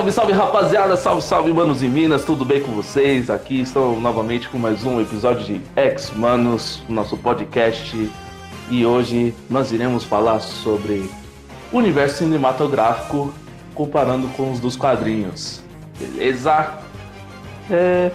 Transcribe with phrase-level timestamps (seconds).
[0.00, 3.28] salve, salve rapaziada, salve, salve manos e minas, tudo bem com vocês?
[3.28, 8.10] Aqui estou novamente com mais um episódio de Ex Manos, nosso podcast.
[8.70, 11.10] E hoje nós iremos falar sobre
[11.70, 13.34] o universo cinematográfico
[13.74, 15.62] comparando com os dos quadrinhos.
[15.98, 16.78] Beleza?
[17.70, 18.10] É...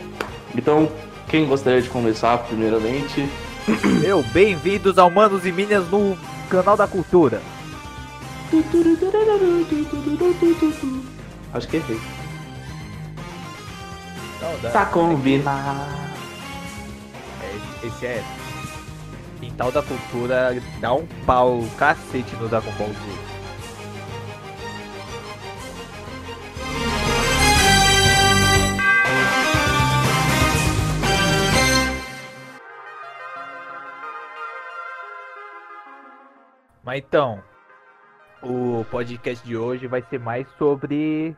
[0.55, 0.89] Então,
[1.27, 3.29] quem gostaria de começar primeiramente?
[4.03, 6.17] Eu, bem-vindos ao Manos e Minas no
[6.49, 7.41] canal da Cultura.
[11.55, 12.01] Acho que errei.
[14.73, 15.89] Tá combinado.
[17.41, 18.21] É, esse é
[19.39, 22.95] Quintal da Cultura dá um pau cacete no Dragon Ball Z.
[36.83, 37.41] Mas então,
[38.43, 41.35] o podcast de hoje vai ser mais sobre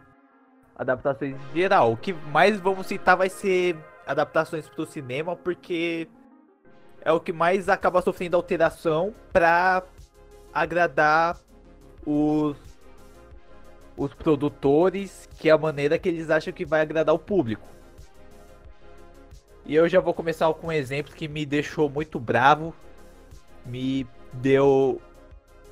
[0.78, 1.94] adaptações em geral.
[1.94, 3.76] O que mais vamos citar vai ser
[4.06, 6.08] adaptações pro cinema, porque
[7.02, 9.84] é o que mais acaba sofrendo alteração pra
[10.54, 11.38] agradar
[12.06, 12.56] os
[13.98, 17.68] os produtores, que é a maneira que eles acham que vai agradar o público.
[19.66, 22.76] E eu já vou começar com um exemplo que me deixou muito bravo,
[23.66, 25.02] me deu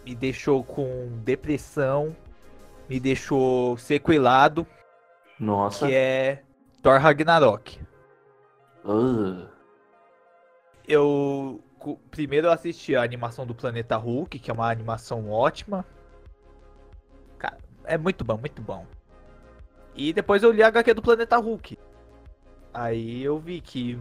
[0.04, 2.16] me deixou com depressão,
[2.90, 4.66] me deixou sequelado,
[5.40, 5.88] Nossa.
[5.88, 6.44] que é
[6.82, 7.80] Thor Ragnarok.
[8.86, 9.48] Ah,
[10.88, 11.62] Eu
[12.10, 15.86] primeiro eu assisti a animação do Planeta Hulk, que é uma animação ótima.
[17.38, 18.86] Cara, é muito bom, muito bom.
[19.94, 21.78] E depois eu li a HQ do Planeta Hulk.
[22.74, 24.00] Aí eu vi que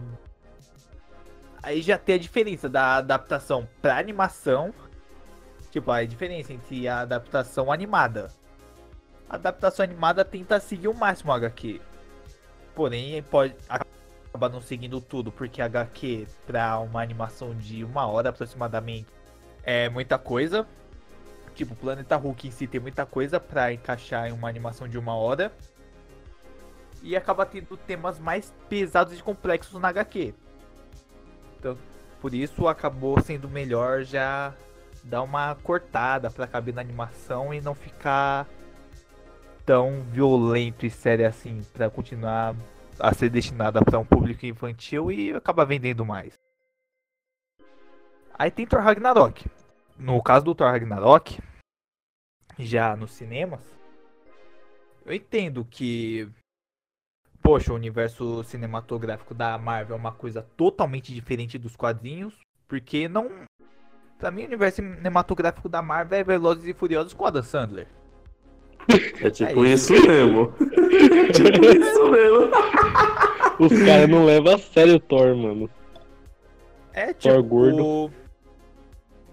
[1.63, 4.73] aí já tem a diferença da adaptação pra animação.
[5.71, 8.31] Tipo, a diferença entre a adaptação animada.
[9.35, 11.81] Adaptação animada tenta seguir o máximo HQ.
[12.73, 19.07] Porém, pode acaba não seguindo tudo, porque HQ pra uma animação de uma hora aproximadamente
[19.63, 20.67] é muita coisa.
[21.53, 25.15] Tipo, Planeta Hulk em si tem muita coisa pra encaixar em uma animação de uma
[25.15, 25.53] hora.
[27.01, 30.33] E acaba tendo temas mais pesados e complexos na HQ.
[31.57, 31.77] Então,
[32.19, 34.53] por isso acabou sendo melhor já
[35.03, 38.47] dar uma cortada pra caber na animação e não ficar
[39.65, 42.55] tão violento e sério assim, pra continuar
[42.99, 46.33] a ser destinada para um público infantil e acaba vendendo mais.
[48.37, 49.45] Aí tem Thor Ragnarok.
[49.97, 51.39] No caso do Thor Ragnarok,
[52.59, 53.61] já nos cinemas,
[55.05, 56.29] eu entendo que,
[57.41, 62.37] poxa, o universo cinematográfico da Marvel é uma coisa totalmente diferente dos quadrinhos,
[62.67, 63.29] porque não.
[64.17, 67.87] Pra mim, o universo cinematográfico da Marvel é Velozes e Furiosos com Adam Sandler.
[69.21, 70.53] É tipo É isso mesmo.
[70.59, 72.51] É tipo isso mesmo.
[73.59, 75.69] Os caras não levam a sério o Thor, mano.
[76.93, 77.43] É Thor tipo.
[77.43, 78.13] gordo.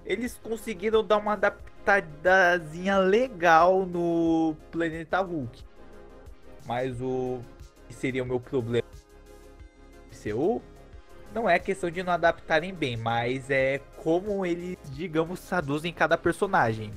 [0.04, 5.62] Eles conseguiram dar uma adaptadazinha legal no Planeta Hulk.
[6.66, 7.40] Mas o.
[7.88, 8.86] que seria o meu problema?
[10.10, 10.62] MCU?
[11.34, 16.92] Não é questão de não adaptarem bem, mas é como eles, digamos, traduzem cada personagem.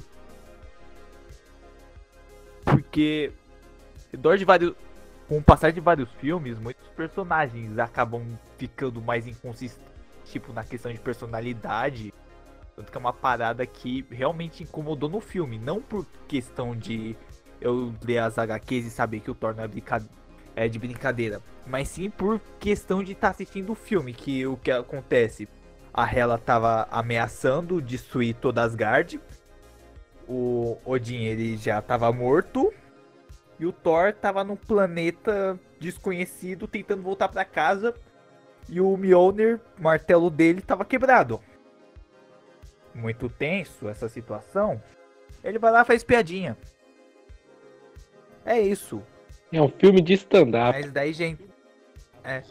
[2.65, 3.31] Porque.
[4.11, 4.73] redor de vários.
[5.27, 8.23] Com o passar de vários filmes, muitos personagens acabam
[8.57, 9.91] ficando mais inconsistentes.
[10.25, 12.13] Tipo, na questão de personalidade.
[12.75, 15.57] Tanto que é uma parada que realmente incomodou no filme.
[15.57, 17.15] Não por questão de
[17.61, 20.03] eu ler as HQs e saber que o Thor não é, brinca-
[20.55, 21.41] é de brincadeira.
[21.65, 24.13] Mas sim por questão de estar assistindo o filme.
[24.13, 25.47] Que o que acontece?
[25.93, 29.19] A Hela tava ameaçando destruir toda Asgard.
[30.27, 32.73] O Odin ele já tava morto.
[33.59, 37.93] E o Thor tava num planeta desconhecido tentando voltar pra casa.
[38.67, 41.39] E o Mjolnir, o martelo dele, tava quebrado.
[42.93, 44.81] Muito tenso essa situação.
[45.43, 46.57] Ele vai lá e faz piadinha.
[48.43, 49.03] É isso.
[49.51, 50.79] É um filme de stand-up.
[50.79, 51.47] Mas daí, gente.
[52.23, 52.41] É.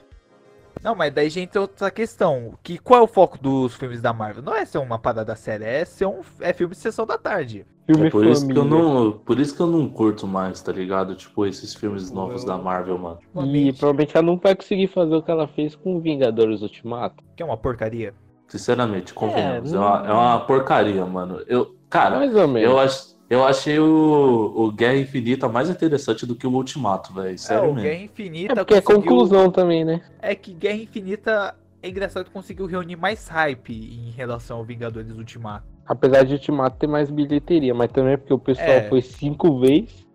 [0.85, 2.59] Não, mas daí, gente, outra questão.
[2.63, 4.43] Que, qual é o foco dos filmes da Marvel?
[4.43, 7.67] Não é ser uma parada séria, é ser um é filme de sessão da tarde.
[7.87, 8.83] Filme É por isso, que eu família.
[8.83, 11.15] não, por isso que eu não curto mais, tá ligado?
[11.15, 13.19] Tipo, esses filmes novos da Marvel, mano.
[13.47, 17.23] E provavelmente ela não vai conseguir fazer o que ela fez com Vingadores Ultimato.
[17.35, 18.15] Que é uma porcaria.
[18.49, 19.73] Sinceramente, convenhamos.
[19.73, 21.43] É, não- uma, é uma porcaria, mano.
[21.47, 22.71] Eu, cara, Mais ou menos.
[22.71, 27.35] eu, ach, eu achei o, o Guerra Infinita mais interessante do que o Ultimato, velho.
[27.35, 27.83] É, Sério o mesmo.
[27.89, 28.53] Guerra Infinita.
[28.53, 30.01] É porque é conseguiu- conclusão também, né?
[30.21, 35.11] É que Guerra Infinita é engraçado que conseguiu reunir mais hype em relação ao Vingadores
[35.17, 35.65] Ultimato.
[35.87, 38.89] Apesar de Ultimato ter mais bilheteria, mas também é porque o pessoal É.
[38.89, 40.07] foi cinco vezes.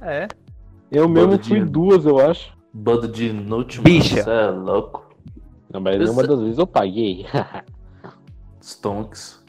[0.00, 0.26] É.
[0.90, 2.52] Eu Bando mesmo de- fui duas, eu acho.
[2.74, 4.16] Bando de inútil, Bicha.
[4.16, 4.24] mano.
[4.24, 5.10] Cê é louco.
[5.72, 7.26] Não, mas Eu sei- das vezes eu paguei.
[8.60, 9.41] Stonks.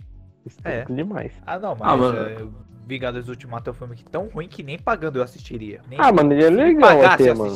[0.63, 0.85] É.
[0.85, 1.31] demais.
[1.45, 2.17] Ah, não, mas Ah, mano.
[2.19, 2.45] é,
[2.85, 5.81] Vingadores Ultimato é um filme que tão ruim que nem pagando eu assistiria.
[5.89, 7.55] Nem Ah, mano, ele é legal pagasse, até, eu mano.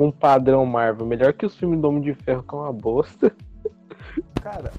[0.00, 1.06] um padrão Marvel.
[1.06, 3.32] Melhor que os filmes do Homem de Ferro, que é uma bosta.
[4.42, 4.72] Cara.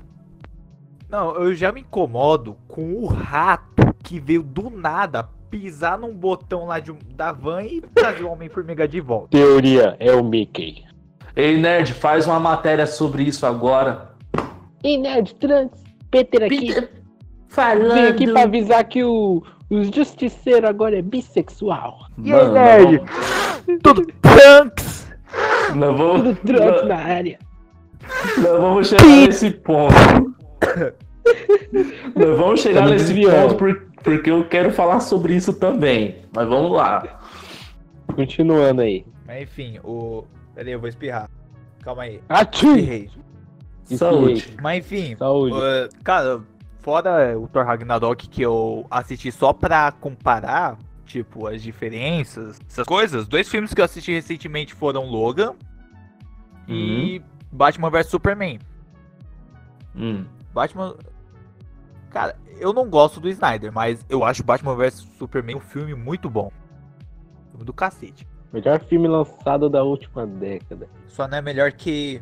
[1.10, 6.66] Não, eu já me incomodo com o rato que veio do nada pisar num botão
[6.66, 9.30] lá de da van e trazer o Homem-Formiga de volta.
[9.30, 10.84] Teoria é o Mickey.
[11.36, 14.14] Ei, nerd, faz uma matéria sobre isso agora.
[14.84, 15.84] E Nerd Trunks,
[16.24, 16.88] Peter aqui.
[17.50, 17.94] falando.
[17.94, 22.08] Vim aqui pra avisar que o, o Justiceiro agora é bissexual.
[22.24, 23.02] E aí, nerd?
[23.82, 25.12] Tudo Trunks!
[25.74, 27.40] vamos, Tudo Trunks nós- na área.
[28.38, 29.94] nós vamos chegar nesse ponto.
[32.16, 33.42] Nós vamos chegar Tá nesse desviando.
[33.50, 36.18] ponto por- porque eu quero falar sobre isso também.
[36.36, 37.20] Mas vamos lá.
[38.16, 39.04] Continuando aí.
[39.26, 40.24] Mas enfim, o.
[40.54, 41.30] Pera aí, eu vou espirrar.
[41.84, 42.20] Calma aí.
[42.30, 43.10] Atchim!
[43.86, 44.56] Saúde.
[44.62, 45.56] Mas enfim, Saúde.
[45.56, 46.42] uh, cara,
[46.82, 53.28] fora o Thor Ragnarok que eu assisti só pra comparar, tipo, as diferenças, essas coisas,
[53.28, 55.54] dois filmes que eu assisti recentemente foram Logan
[56.68, 57.22] e
[57.52, 58.60] Batman vs Superman.
[59.96, 60.26] Hum.
[60.54, 60.96] Batman.
[62.10, 66.30] Cara, eu não gosto do Snyder, mas eu acho Batman vs Superman um filme muito
[66.30, 66.52] bom.
[67.52, 68.28] Filme do cacete.
[68.52, 70.88] Melhor filme lançado da última década.
[71.08, 72.22] Só não é melhor que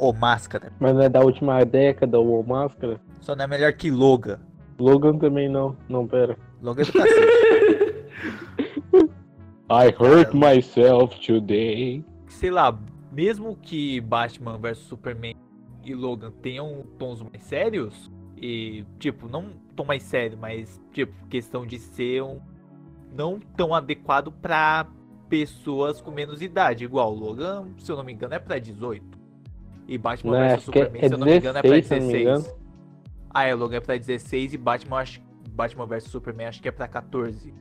[0.00, 0.72] O Máscara.
[0.80, 2.98] Mas não é da última década ou Máscara?
[3.20, 4.40] Só não é melhor que Logan.
[4.78, 5.76] Logan também não.
[5.90, 6.38] Não, pera.
[6.62, 7.20] Logan é do cacete.
[9.70, 12.02] I hurt myself today.
[12.28, 12.76] Sei lá,
[13.12, 15.34] mesmo que Batman vs Superman
[15.84, 21.66] e Logan tenham tons mais sérios, e, tipo, não tom mais sério, mas, tipo, questão
[21.66, 22.40] de ser um.
[23.12, 24.86] não tão adequado pra
[25.28, 26.84] pessoas com menos idade.
[26.84, 29.19] Igual, Logan, se eu não me engano, é pra 18.
[29.90, 31.62] E Batman Não, vs acho que é- Superman, é se eu não me engano, é
[31.62, 32.56] pra 16, se eu não me 16.
[33.34, 35.20] Ah, é, Logan é pra 16 e Batman, acho,
[35.50, 37.52] Batman vs Superman acho que é pra 14.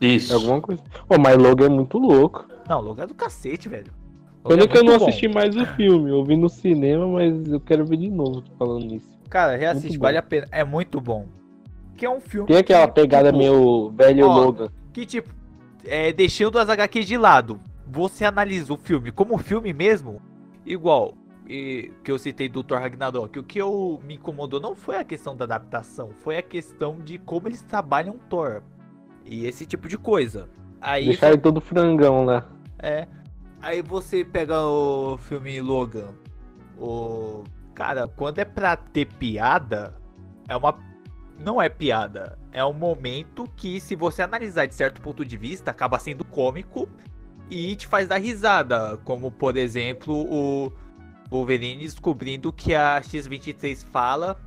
[0.00, 0.34] Isso.
[0.34, 0.82] Alguma coisa.
[1.08, 2.44] Ô, mas Logan é muito louco.
[2.68, 3.92] Não, Logan é do cacete, velho.
[4.42, 5.06] Pena Logan é que eu não bom.
[5.06, 6.10] assisti mais o filme.
[6.10, 9.08] Eu vi no cinema, mas eu quero ver de novo tô falando nisso.
[9.28, 10.06] Cara, reassiste, Muito bom.
[10.06, 10.48] vale a pena.
[10.50, 11.26] É muito bom.
[11.96, 12.48] Que é um filme.
[12.48, 14.68] Tem aquela que, pegada tipo, meio velho ó, Logan.
[14.92, 15.28] Que, tipo,
[15.84, 20.20] é, deixando as HQs de lado, você analisa o filme como filme mesmo,
[20.66, 21.14] igual
[21.50, 23.36] e, que eu citei do Thor Ragnarok.
[23.38, 27.18] O que eu me incomodou não foi a questão da adaptação, foi a questão de
[27.18, 28.62] como eles trabalham Thor.
[29.24, 30.48] E esse tipo de coisa.
[30.80, 32.48] Aí, Deixar ele todo frangão lá.
[32.78, 33.08] é.
[33.62, 36.14] Aí você pega o filme Logan.
[36.78, 37.44] O.
[37.74, 39.94] Cara, quando é pra ter piada,
[40.48, 40.78] é uma.
[41.38, 42.38] Não é piada.
[42.52, 46.88] É um momento que, se você analisar de certo ponto de vista, acaba sendo cômico
[47.50, 48.96] e te faz dar risada.
[49.04, 50.72] Como, por exemplo, o
[51.30, 54.40] Wolverine descobrindo que a X-23 fala,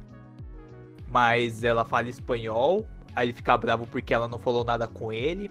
[1.08, 2.86] mas ela fala espanhol.
[3.16, 5.50] Aí ele fica bravo porque ela não falou nada com ele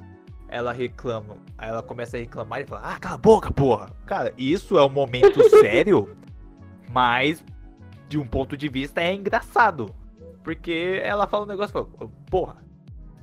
[0.53, 3.91] ela reclama, aí ela começa a reclamar e fala, ah, cala a boca, porra.
[4.05, 6.15] Cara, isso é um momento sério,
[6.91, 7.43] mas
[8.07, 9.93] de um ponto de vista é engraçado.
[10.45, 12.57] Porque ela fala um negócio fala, porra.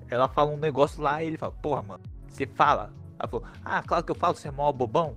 [0.10, 2.92] Ela fala um negócio lá e ele fala, porra, mano, você fala.
[3.20, 5.16] Ela falou, ah, claro que eu falo, você é mó bobão.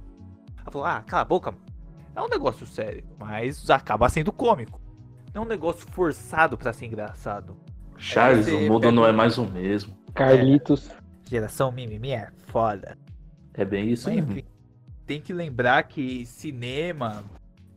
[0.61, 1.65] Ela falou, ah, cala a boca, mano.
[2.15, 4.81] É um negócio sério, mas acaba sendo cômico.
[5.35, 7.57] Não é um negócio forçado pra ser engraçado.
[7.97, 9.97] Charles, o mundo pega- não é mais o mesmo.
[10.15, 10.91] Carlitos.
[11.29, 12.99] Geração mimimi é foda.
[13.55, 14.45] É bem isso Mas, enfim,
[15.07, 17.25] tem que lembrar que cinema,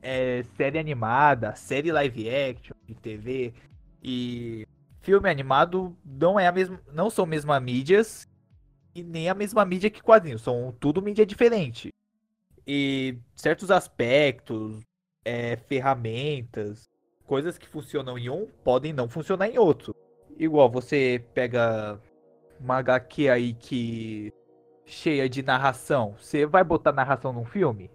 [0.01, 3.53] é, série animada, série live action de TV
[4.03, 4.67] e
[5.01, 8.27] filme animado não é a mesma, não são mesma mídias
[8.93, 11.89] e nem a mesma mídia que quadrinhos, são tudo mídia diferente.
[12.67, 14.81] E certos aspectos,
[15.24, 16.89] é, ferramentas,
[17.25, 19.95] coisas que funcionam em um podem não funcionar em outro.
[20.38, 22.00] Igual você pega
[22.60, 24.31] uma HQ aí que
[24.86, 26.15] cheia de narração.
[26.19, 27.89] Você vai botar narração num filme?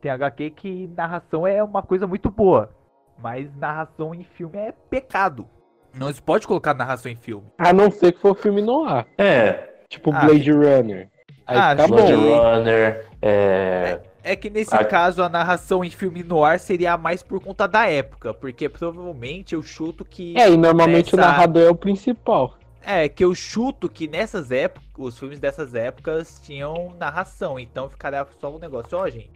[0.00, 2.70] Tem HQ que narração é uma coisa muito boa,
[3.18, 5.48] mas narração em filme é pecado.
[5.94, 7.46] Não se pode colocar narração em filme.
[7.56, 9.06] A não ser que for filme no ar.
[9.16, 11.08] É, Tipo Ah, Blade Runner.
[11.46, 12.38] Aí Ah, tá Blade bom.
[12.38, 14.00] Runner, é...
[14.22, 14.84] É que nesse Ah.
[14.84, 19.54] caso a narração em filme no ar seria mais por conta da época, porque provavelmente
[19.54, 22.54] eu chuto que É, e normalmente o Nessa- narrador é o principal.
[22.82, 28.26] é que eu chuto que nessas épocas, os filmes dessas épocas tinham narração, então ficaria
[28.40, 29.30] só um negócio, ó, gente,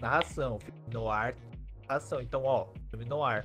[0.00, 1.34] narração, filme no ar,
[1.88, 2.20] narração.
[2.20, 3.44] Então, ó, filme no ar.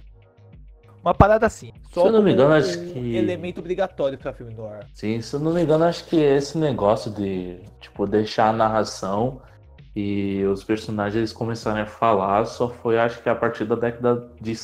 [1.06, 1.72] Uma parada assim.
[1.92, 4.88] Só Se eu não me engano, acho um que- elemento obrigatório pra filme no ar.
[4.96, 9.40] Sim, se eu não me engano, acho que esse negócio de, tipo, deixar a narração
[9.96, 14.28] e os personagens eles começarem a falar só foi, acho que a partir da década
[14.42, 14.56] de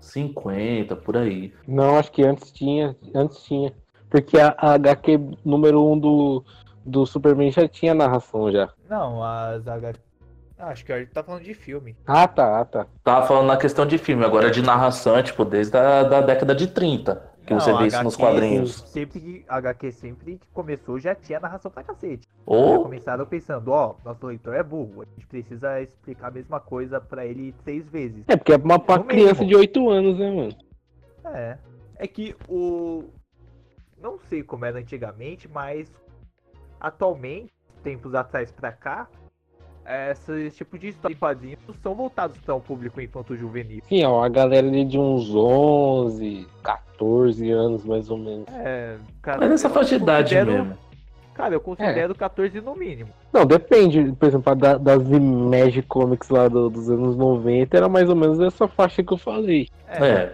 [0.00, 1.54] 50, por aí.
[1.68, 2.96] Não, acho que antes tinha.
[3.14, 3.72] Antes tinha.
[4.10, 6.44] Porque a, a HQ número 1 um do,
[6.84, 8.68] do Superman já tinha narração já.
[8.90, 9.92] Não, as H...
[10.58, 11.94] Ah, Acho que a gente tá falando de filme.
[12.06, 12.86] Ah, tá, ah, tá.
[13.04, 16.54] Tava falando na questão de filme, agora de narração, é, tipo, desde a da década
[16.54, 18.76] de 30, que você Não, vê isso nos quadrinhos.
[18.88, 22.26] Sempre que HQ sempre que começou já tinha narração pra cacete.
[22.26, 26.58] Já Ou, começaram pensando, ó, nosso leitor é burro, a gente precisa explicar a mesma
[26.58, 28.24] coisa pra ele três vezes.
[28.26, 29.48] É, porque é uma, uma No criança mínimo.
[29.50, 30.56] de 8 anos, né, mano?
[31.36, 31.58] É.
[31.98, 33.04] É que o.
[34.00, 35.90] Não sei como era antigamente, mas
[36.80, 39.08] atualmente, tempos atrás pra cá,
[39.88, 43.82] esse tipo de história de quadrinhos são voltados para um público infanto-juvenil.
[43.88, 48.46] Sim, ó, a galera ali de uns 11, 14 anos, mais ou menos.
[48.52, 50.76] É, cara, mas nessa faixa de idade mesmo.
[51.34, 53.10] Cara, eu considero 14 no mínimo.
[53.36, 54.12] Não, depende.
[54.18, 58.40] Por exemplo, da, das Image Comics lá do- dos anos 90 era mais ou menos
[58.40, 59.68] essa faixa que eu falei.
[59.88, 60.32] É,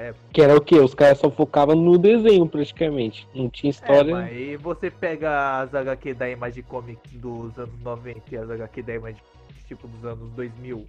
[0.00, 0.14] É.
[0.32, 0.76] Que era o quê?
[0.80, 3.26] Os caras só focavam no desenho, praticamente.
[3.34, 4.14] Não tinha É, história.
[4.14, 8.82] mas e você pega as HQ da Image Comics dos anos 90 e as HQ
[8.82, 9.18] da Image
[9.68, 10.84] tipo dos anos 2000.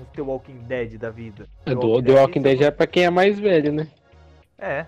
[0.00, 1.46] O The Walking Dead da vida.
[1.66, 3.86] É, do The Walking Dead é pra quem é mais velho, né?
[4.58, 4.86] É,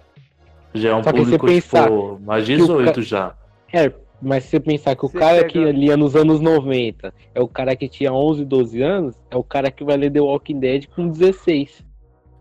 [0.75, 3.35] Já é um Só público, pensar tipo, mais que o 18 já.
[3.73, 7.13] É, mas se você pensar que o Você cara pega- que lia nos anos 90
[7.35, 10.21] é o cara que tinha 11, 12 anos, é o cara que vai ler The
[10.21, 11.85] Walking Dead com 16.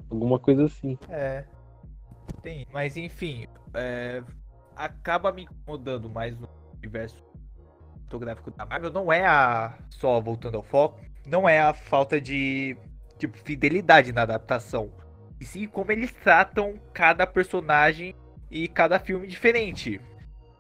[0.09, 0.97] Alguma coisa assim.
[1.09, 1.43] é.
[2.41, 4.21] Tem, mas enfim, é,
[4.75, 7.15] acaba me incomodando mais no universo
[8.03, 8.91] fotográfico da Marvel.
[8.91, 9.75] Não é a.
[9.89, 12.77] Só voltando ao foco, não é a falta de
[13.17, 14.91] tipo, fidelidade na adaptação.
[15.39, 18.13] E sim como eles tratam cada personagem
[18.51, 19.99] e cada filme diferente.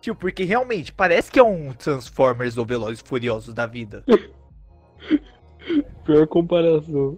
[0.05, 4.03] Tipo, porque realmente parece que é um Transformers ou Velozes Furiosos da vida.
[6.05, 7.17] Pior comparação.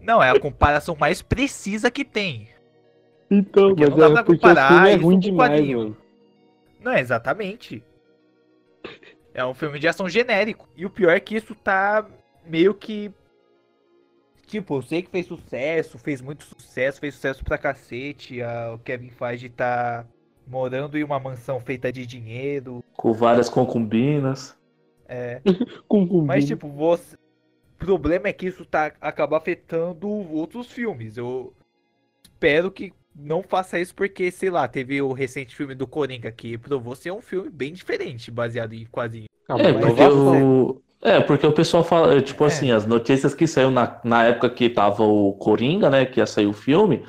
[0.00, 2.48] Não, é a comparação mais precisa que tem.
[3.28, 5.96] Então, Porque não mas dá é pra comparar é isso ruim demais, mano.
[6.78, 7.82] Não, é exatamente.
[9.34, 10.68] É um filme de ação genérico.
[10.76, 12.06] E o pior é que isso tá
[12.46, 13.10] meio que.
[14.46, 18.40] Tipo, eu sei que fez sucesso, fez muito sucesso, fez sucesso pra cacete.
[18.40, 20.06] a- o Kevin Feige tá
[20.46, 22.82] morando em uma mansão feita de dinheiro.
[22.96, 24.56] Com várias concubinas.
[25.08, 25.40] É.
[25.88, 27.16] Com Mas, tipo, você.
[27.16, 31.16] O problema é que isso tá acaba afetando outros filmes.
[31.18, 31.52] Eu
[32.22, 36.56] espero que não faça isso porque, sei lá, teve o recente filme do Coringa que
[36.56, 39.28] provou ser um filme bem diferente, baseado em quadrinhos.
[39.48, 40.82] Ah, É, porque o.
[41.02, 42.46] É, porque o pessoal fala, tipo É.
[42.46, 46.26] assim, as notícias que saiu na, na época que tava o Coringa, né, que ia
[46.26, 47.04] sair o filme,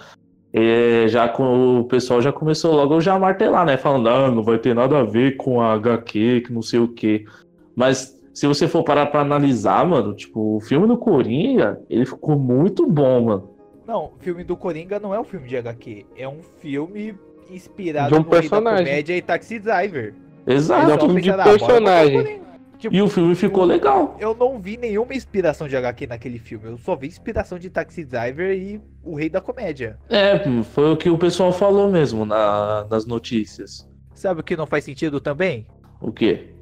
[0.53, 4.43] é, já com, o pessoal já começou logo já a martelar, né, falando, ah, não
[4.43, 7.25] vai ter nada a ver com a HQ, que não sei o quê.
[7.75, 12.37] Mas se você for parar pra analisar, mano, tipo, o filme do Coringa, ele ficou
[12.37, 13.49] muito bom, mano.
[13.85, 17.15] Não, o filme do Coringa não é um filme de HQ, é um filme
[17.49, 18.85] inspirado De um no Rei da personagem.
[18.85, 20.13] comédia e Taxi Driver.
[20.45, 20.91] Exato.
[20.91, 22.41] É um filme de ah, personagem.
[22.77, 24.15] Tipo, E o filme ficou legal.
[24.19, 26.65] Eu não vi nenhuma inspiração de HQ naquele filme.
[26.67, 29.97] Eu só vi inspiração de Taxi Driver e o Rei da Comédia.
[30.09, 33.87] É, foi o que o pessoal falou mesmo na, nas notícias.
[34.13, 35.65] Sabe o que não faz sentido também?
[35.99, 36.53] O quê?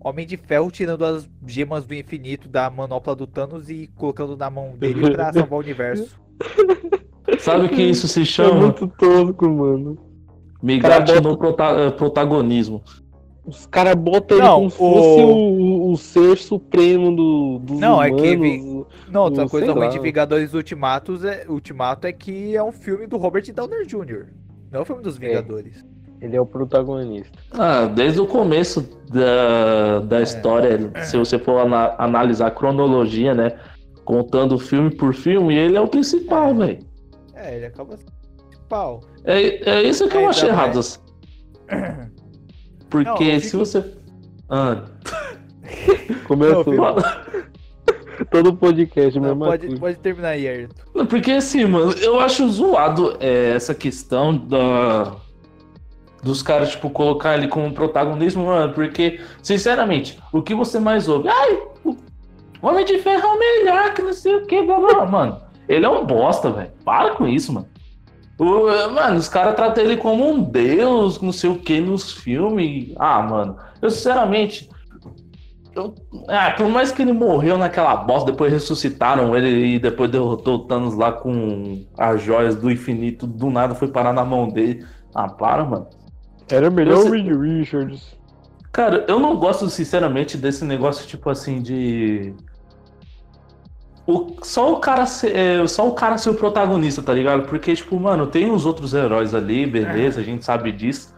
[0.00, 4.48] Homem de Ferro tirando as gemas do infinito da manopla do Thanos e colocando na
[4.48, 6.18] mão dele pra salvar o universo.
[7.40, 8.60] Sabe o que isso se É chama?
[8.60, 9.98] muito tosco, mano.
[10.62, 12.82] Migrate Cara, no prota- eh, protagonismo.
[13.48, 18.02] Os caras botam ele como se fosse o- o, o ser supremo do, dos Não,
[18.02, 18.22] é humanos.
[18.22, 19.88] que vi- Não, outra Não coisa ruim lá.
[19.88, 24.26] de Vingadores Ultimatos é, Ultimato é que é um filme do Robert Downey Jr.
[24.70, 25.82] Não é um filme dos Vingadores.
[26.20, 27.38] Ele é o protagonista.
[27.52, 30.22] Ah, desde o começo da, da É.
[30.22, 33.52] história, se você for ana- analisar a cronologia, né?
[34.04, 36.78] Contando filme por filme, ele é o principal, velho.
[37.34, 38.10] É, ele acaba sendo
[38.48, 39.00] principal.
[39.24, 40.58] É, é isso que eu achei mais.
[40.60, 40.78] errado.
[40.80, 40.98] assim.
[42.90, 43.84] Porque Não, se fico- você.
[44.48, 44.82] Ah,
[46.26, 46.64] Começou
[48.30, 49.80] todo podcast, Não, mesma pode, coisa.
[49.80, 51.06] pode terminar aí, Ayrton.
[51.06, 55.16] Porque assim, mano, eu acho zoado é, essa questão da.
[56.22, 58.72] Dos caras, tipo, colocar ele como protagonismo, mano.
[58.74, 61.28] Porque, sinceramente, o que você mais ouve?
[61.28, 61.96] Ai, o
[62.60, 65.06] Homem de Ferro é o melhor, que não sei o que, blá, blá.
[65.06, 66.72] Mano, ele é um bosta, velho.
[66.84, 67.68] Para com isso, mano.
[68.38, 72.92] O- mano, os caras tratam ele como um deus, não sei o que, nos filmes.
[72.98, 74.68] Ah, mano, eu sinceramente.
[75.74, 75.94] eu-
[76.28, 80.58] ah, por mais que ele morreu naquela bosta, depois ressuscitaram ele e depois derrotou o
[80.60, 84.84] Thanos lá com as joias do infinito, do nada foi parar na mão dele.
[85.14, 85.86] Ah, para, mano.
[86.50, 88.16] Era melhor Você- o Reed Richards.
[88.72, 92.32] Cara, eu não gosto, sinceramente, desse negócio, tipo assim, de.
[94.10, 97.46] O, só, o cara ser, é, só o cara ser o protagonista, tá ligado?
[97.46, 101.14] Porque, tipo, mano, tem os outros heróis ali, beleza, a gente sabe disso.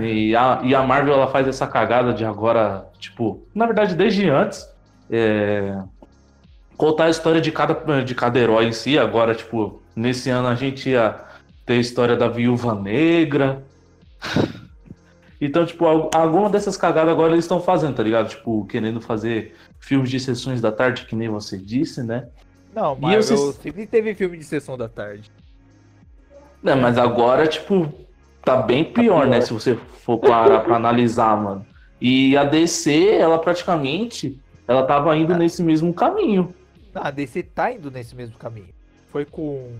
[0.00, 4.28] E a, e a Marvel, ela faz essa cagada de agora, tipo, na verdade, desde
[4.28, 4.68] antes,
[5.08, 5.80] é,
[6.76, 8.98] contar a história de cada, de cada herói em si.
[8.98, 11.14] Agora, tipo, nesse ano a gente ia
[11.64, 13.62] ter a história da Viúva Negra.
[15.46, 18.28] Então, tipo, al- alguma dessas cagadas agora eles estão fazendo, tá ligado?
[18.28, 22.28] Tipo, querendo fazer filmes de sessões da tarde, que nem você disse, né?
[22.74, 25.30] Não, mas eu sempre teve filme de sessão da tarde.
[26.64, 27.92] É, mas agora, tipo,
[28.42, 29.26] tá bem pior, pior.
[29.26, 29.40] né?
[29.40, 31.66] Se você for parar pra analisar, mano.
[32.00, 36.54] E a DC, ela praticamente, ela tava indo nesse mesmo caminho.
[36.94, 38.68] Ah, A DC tá indo nesse mesmo caminho.
[39.08, 39.72] Foi com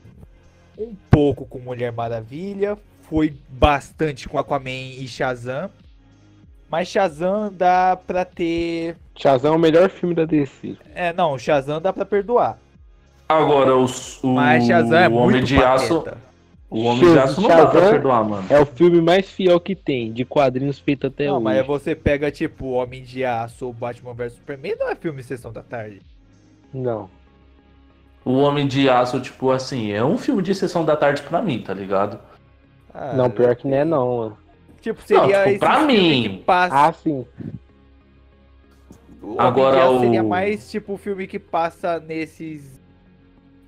[0.79, 2.77] um pouco com Mulher Maravilha,
[3.09, 5.71] foi bastante com Aquaman e Shazam.
[6.71, 8.97] Mas Shazam dá pra ter.
[9.17, 10.77] Shazam é o melhor filme da DC.
[10.95, 12.59] É, não, Shazam dá pra perdoar.
[13.29, 16.05] Agora, os, o, Mas Shazam é o Homem muito de Aço.
[16.69, 18.47] O Homem de Aço não dá pra Shazam- perdoar, mano.
[18.51, 21.45] É o filme mais fiel que tem, de quadrinhos feito até Não, hoje.
[21.45, 25.25] mas você pega tipo Homem de Aço ou Batman vs Superman, não é filme de
[25.29, 26.01] sessão da tarde.
[26.73, 27.09] Não.
[28.25, 31.61] O Homem de Aço, tipo assim, é um filme de sessão da tarde pra mim,
[31.61, 32.19] tá ligado?
[32.95, 34.39] Ah, não, pior que não é não, mano.
[34.81, 36.23] Tipo, seria Não, tipo, esse pra filme mim.
[36.23, 36.77] que passa.
[36.89, 37.27] Ah, sim.
[39.23, 42.81] O Homem Agora de Aço seria o- mais tipo o filme que passa nesses.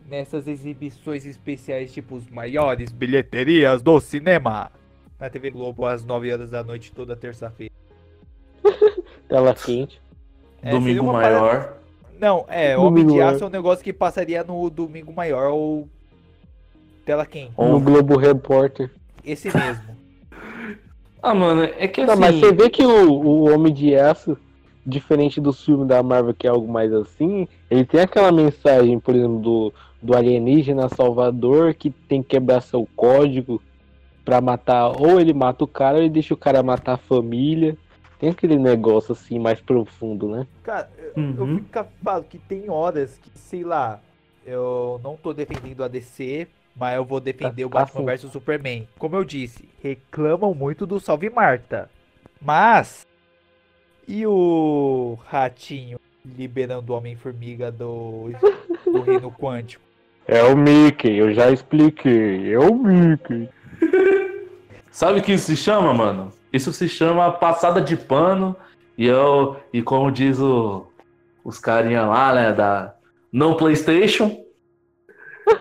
[0.08, 4.70] Nessas exibições especiais, tipo os maiores bilheterias do cinema.
[5.18, 7.72] Na TV Globo às 9 horas da noite toda terça-feira.
[9.28, 10.00] Tela quente.
[10.62, 11.50] É, Domingo uma maior.
[11.50, 11.76] parada-
[12.20, 13.34] Não, é, Homem Domingo de maior.
[13.34, 15.88] Aço é um negócio que passaria no Domingo Maior ou
[17.04, 17.52] Tela Quente.
[17.56, 18.90] Ou- No Globo Repórter.
[19.26, 19.96] Esse mesmo.
[21.22, 22.20] Ah, mano, é que Não, assim.
[22.20, 24.36] mas você vê que o, o Homem de Aço,
[24.86, 29.14] diferente dos filmes da Marvel, que é algo mais assim, ele tem aquela mensagem, por
[29.14, 33.60] exemplo, do, do alienígena Salvador, que tem que quebrar seu código
[34.24, 37.76] pra matar, ou ele mata o cara, ou ele deixa o cara matar a família.
[38.18, 40.46] Tem aquele negócio assim mais profundo, né?
[40.62, 41.56] Cara, eu, eu Uhum.
[41.56, 44.00] fico falo que tem horas que, sei lá,
[44.44, 48.88] eu não tô defendendo a DC, mas eu vou defender Tá- o Batman vs Superman.
[48.98, 51.90] Como eu disse, reclamam muito do Salve Marta.
[52.40, 53.06] Mas.
[54.06, 58.30] E o Ratinho liberando o Homem-Formiga do,
[58.84, 59.82] do Reino Quântico?
[60.28, 62.52] É o Mickey, eu já expliquei.
[62.52, 63.48] É o Mickey.
[64.90, 66.32] Sabe o que isso se chama, mano?
[66.52, 68.56] Isso se chama passada de pano.
[68.96, 70.86] E eu, e como diz o,
[71.44, 72.94] os carinha lá, né, da
[73.30, 74.42] não PlayStation,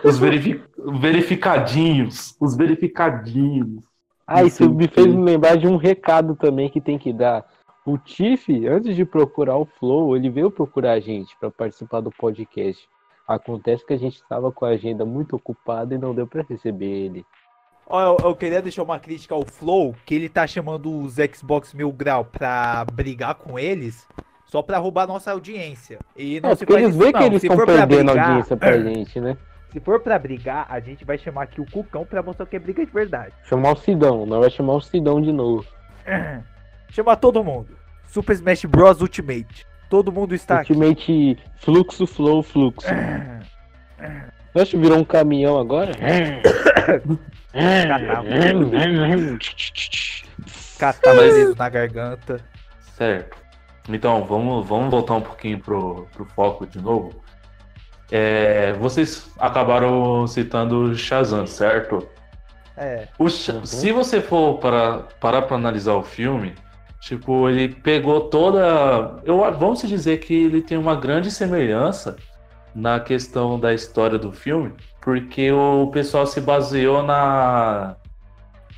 [0.02, 3.82] os verifi- verificadinhos, os verificadinhos.
[4.26, 7.44] Ah, isso me fez me lembrar de um recado também que tem que dar.
[7.84, 12.10] O Tiff, antes de procurar o Flow, ele veio procurar a gente para participar do
[12.10, 12.82] podcast.
[13.28, 16.86] Acontece que a gente estava com a agenda muito ocupada e não deu para receber
[16.86, 17.24] ele.
[17.88, 21.92] Eu, eu queria deixar uma crítica ao Flow, que ele tá chamando os Xbox Mil
[21.92, 24.08] Grau pra brigar com eles,
[24.46, 26.00] só pra roubar nossa audiência.
[26.16, 28.28] E não É, se porque faz eles isso, veem que eles Se estão perdendo brigar-
[28.30, 29.36] audiência pra gente, né?
[29.72, 32.58] Se for pra brigar, a gente vai chamar aqui o Cucão pra mostrar que é
[32.58, 33.32] briga de verdade.
[33.44, 35.66] Chamar o Sidão, nós vamos chamar o Sidão de novo.
[36.90, 37.76] Chama todo mundo.
[38.06, 39.66] Super Smash Bros Ultimate.
[39.90, 40.72] Todo mundo está aqui.
[40.72, 42.88] Ultimate Fluxo, Flow, Fluxo.
[44.54, 45.92] Nossa, virou um caminhão agora?
[50.78, 51.14] Catar
[51.56, 52.40] na garganta.
[52.96, 53.36] Certo.
[53.88, 57.22] Então, vamos, vamos voltar um pouquinho pro, pro foco de novo.
[58.10, 62.06] É, vocês acabaram citando o Shazam, certo?
[62.76, 63.08] É.
[63.18, 63.30] O Uhum.
[63.64, 66.54] Se você for para, parar para analisar o filme,
[67.00, 69.18] tipo, ele pegou toda.
[69.24, 72.16] Eu, vamos dizer que ele tem uma grande semelhança
[72.74, 77.96] na questão da história do filme, porque o pessoal se baseou na.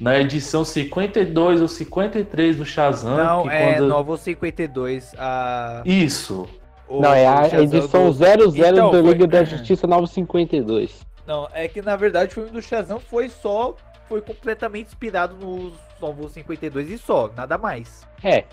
[0.01, 3.17] Na edição 52 ou 53 do Shazam.
[3.17, 5.13] Não, que é quando- Novo 52.
[5.19, 5.83] A...
[5.85, 6.49] Isso.
[6.89, 11.07] O- Não, é a edição do- 00 Então, da foi- Liga da Justiça 952.
[11.27, 13.75] Não, é que na verdade o filme do Shazam foi só.
[14.09, 18.07] Foi completamente inspirado nos Novo 52 e só, nada mais.
[18.25, 18.45] É.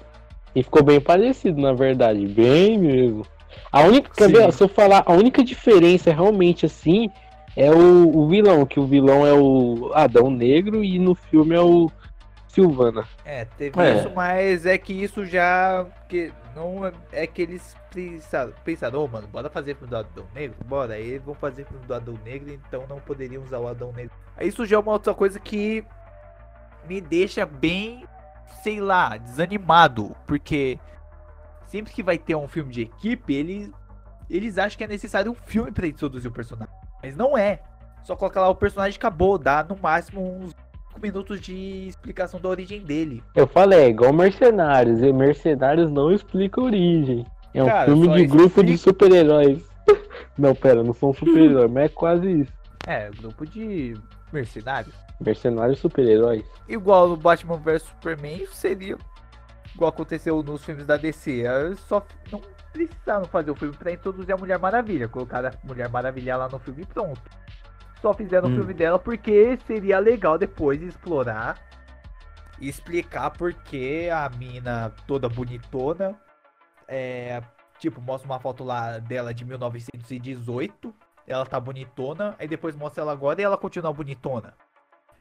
[0.53, 2.25] E ficou bem parecido, na verdade.
[2.27, 3.25] Bem mesmo.
[3.71, 7.09] A única, quer ver, se eu falar, a única diferença realmente assim
[7.55, 11.61] é o, o vilão, que o vilão é o Adão Negro e no filme é
[11.61, 11.89] o
[12.55, 13.05] Silvana.
[13.23, 13.97] É, teve É.
[13.99, 15.85] isso, mas é que isso já.
[16.07, 20.25] Que não é- é que eles pensaram, pensaram, ô mano, bora fazer filme do Adão
[20.33, 20.55] Negro?
[20.65, 23.91] Bora, aí eles vão fazer filme do Adão Negro, então não poderiam usar o Adão
[23.91, 24.15] Negro.
[24.37, 25.85] Aí isso já é uma outra coisa que
[26.87, 28.05] me deixa bem,
[28.63, 30.79] sei lá, desanimado, porque
[31.67, 33.71] sempre que vai ter um filme de equipe, eles,
[34.29, 36.73] eles acham que é necessário um filme pra introduzir o personagem.
[37.03, 37.59] Mas não é.
[38.03, 40.53] Só coloca lá o personagem acabou, dá no máximo uns
[40.95, 43.23] 5 minutos de explicação da origem dele.
[43.35, 47.25] Eu falei, é igual Mercenários, e Mercenários não explica a origem.
[47.53, 49.63] É um Cara, filme de grupo de super-heróis.
[50.37, 52.51] Não, pera, não são super-heróis, mas é quase isso.
[52.85, 53.93] É, grupo de
[54.33, 54.93] mercenários.
[55.21, 56.43] Mercenários super-heróis.
[56.67, 58.97] Igual no Batman vs Superman seria
[59.73, 61.45] igual aconteceu nos filmes da DC.
[61.87, 62.41] Só não
[62.73, 65.07] precisaram fazer o filme pra introduzir a Mulher Maravilha.
[65.07, 67.21] Colocaram a Mulher Maravilha lá no filme e pronto.
[68.05, 68.55] Só fizeram o Hum.
[68.57, 71.57] filme dela porque seria legal depois explorar
[72.59, 76.13] e explicar porque a mina toda bonitona
[76.87, 77.41] é,
[77.79, 80.93] tipo, mostra uma foto lá dela de 1918,
[81.25, 84.53] ela tá bonitona, aí depois mostra ela agora e ela continua bonitona.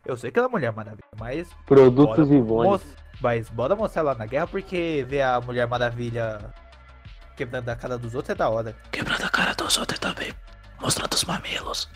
[0.04, 2.68] Eu sei que ela é Mulher Maravilha, mas Produtos Ivone.
[2.68, 6.52] mos- mas bora mostrar ela na guerra porque ver a Mulher Maravilha
[7.34, 8.76] quebrando a cara dos outros é da hora.
[8.92, 10.34] Quebrando a cara dos outros também.
[10.78, 11.88] Mostrando os mamilos.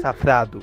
[0.00, 0.60] Safrado.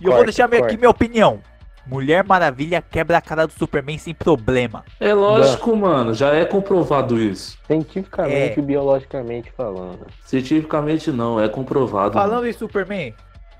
[0.00, 0.78] E eu vou Corta, deixar minha- aqui corta.
[0.78, 1.40] minha opinião.
[1.86, 4.84] Mulher Maravilha quebra a cara do Superman sem problema.
[5.00, 6.14] É lógico, mano.
[6.14, 7.58] Já é comprovado isso.
[7.66, 8.58] Cientificamente É.
[8.58, 10.06] e biologicamente falando.
[10.24, 12.12] Cientificamente não, é comprovado.
[12.14, 13.12] Falando em Superman,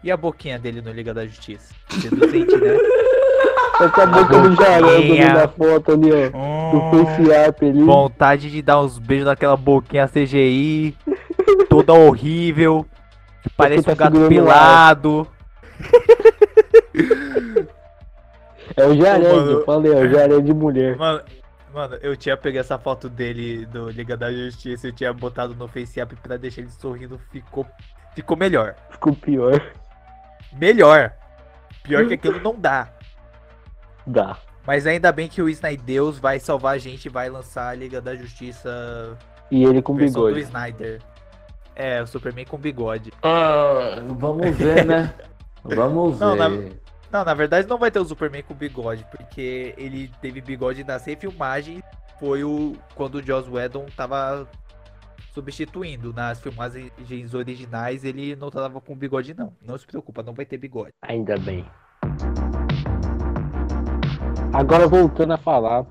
[0.04, 1.74] e a boquinha dele no Liga da Justiça?
[1.88, 2.76] Seduzente, né?
[3.82, 6.30] Essa boca do ali na foto ali, ó.
[6.70, 7.82] Do Hum, face up ali.
[7.82, 10.96] vontade de dar uns beijos naquela boquinha CGI,
[11.68, 12.86] toda horrível,
[13.56, 15.28] parece tá um gato pelado.
[18.76, 20.96] É o Jared, eu falei, é o Jared de mulher.
[20.96, 21.22] Mano,
[21.74, 25.68] mano, eu tinha pegado essa foto dele do Liga da Justiça, eu tinha botado no
[25.68, 27.66] FaceApp pra deixar ele sorrindo, ficou,
[28.14, 28.74] ficou melhor.
[28.90, 29.60] Ficou pior.
[30.52, 31.12] Melhor.
[31.82, 32.88] Pior que aquilo não dá.
[34.06, 34.36] Dá.
[34.66, 38.00] Mas ainda bem que o Snydeus vai salvar a gente e vai lançar a Liga
[38.00, 39.18] da Justiça
[39.50, 40.46] E ele com versão do bigode.
[40.46, 41.00] Snyder.
[41.74, 43.12] É, o Superman com bigode.
[43.22, 45.12] Ah, vamos ver, né?
[45.64, 46.24] Vamos ver.
[46.24, 46.48] Não, na-
[47.12, 51.04] Não, na verdade não vai ter o Superman com bigode, porque ele teve bigode nas
[51.04, 51.82] refilmagens.
[52.18, 54.48] Foi o quando o Joss Whedon tava
[55.32, 56.12] substituindo.
[56.12, 59.52] Nas filmagens originais ele não tava com bigode, não.
[59.64, 60.92] Não se preocupa, não vai ter bigode.
[61.02, 61.64] Ainda bem.
[64.52, 65.86] Agora voltando a falar,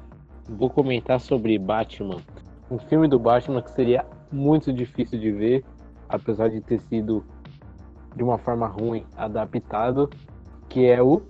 [0.48, 2.18] vou comentar sobre Batman.
[2.70, 5.64] Um filme do Batman que seria muito difícil de ver,
[6.12, 7.24] apesar de ter sido
[8.16, 10.10] de uma forma ruim adaptado,
[10.68, 11.22] que é o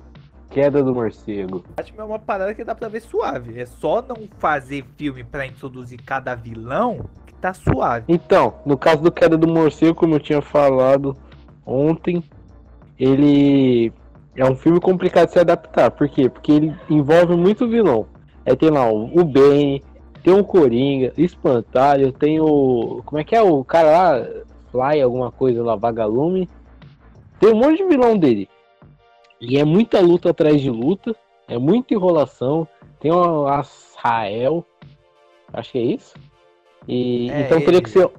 [0.50, 1.64] Queda do Morcego.
[1.78, 3.60] Batman é uma parada que dá pra ver suave.
[3.60, 8.06] É só não fazer filme pra introduzir cada vilão que tá suave.
[8.10, 11.16] Então, no caso do Queda do Morcego, como eu tinha falado
[11.66, 12.22] ontem,
[13.00, 13.94] ele
[14.36, 15.92] é um filme complicado de se adaptar.
[15.92, 16.30] Por quê?
[16.30, 18.08] Porque ele envolve muito vilão.
[18.46, 19.84] Aí tem lá o Bane,
[20.24, 23.02] tem o Coringa, Espantalho, tem o.
[23.06, 24.28] Como é que é o cara lá?
[24.72, 26.50] Fly, alguma coisa lá, Vagalume.
[27.40, 28.48] Tem um monte de vilão dele.
[29.40, 31.16] E é muita luta atrás de luta,
[31.48, 32.68] é muita enrolação.
[33.00, 34.64] Tem o Azrael,
[35.52, 36.14] acho que é isso.
[36.88, 37.82] E, É, então teria ele.
[37.82, 38.10] que ser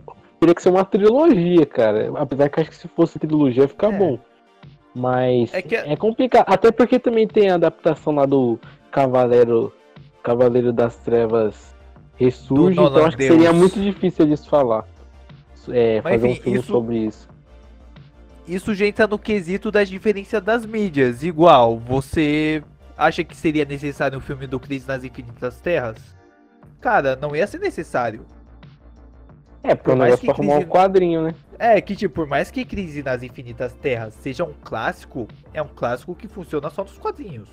[0.40, 2.10] teria que ser uma trilogia, cara.
[2.16, 3.96] Apesar que acho que se fosse trilogia ia ficar É.
[3.96, 4.18] bom.
[4.94, 6.44] Mas É é, que- complicado.
[6.48, 8.58] Até porque também tem a adaptação lá do
[8.90, 9.72] Cavaleiro
[10.22, 11.74] Cavaleiro das Trevas
[12.16, 14.84] Ressurge, então acho que seria muito difícil eles falar.
[15.70, 17.28] É, Mas, fazer um enfim, filme isso- sobre isso.
[18.46, 21.22] Isso já entra no quesito das diferenças das mídias.
[21.22, 22.62] Igual, você
[22.96, 25.96] acha que seria necessário um filme do Cris nas Infinitas Terras?
[26.80, 28.26] Cara, não ia ser necessário.
[29.62, 31.34] É, porque por o negócio pra arrumar um quadrinho, né?
[31.56, 35.68] É que, tipo, por mais que Crise nas Infinitas Terras seja um clássico, é um
[35.68, 37.48] clássico que funciona só nos quadrinhos.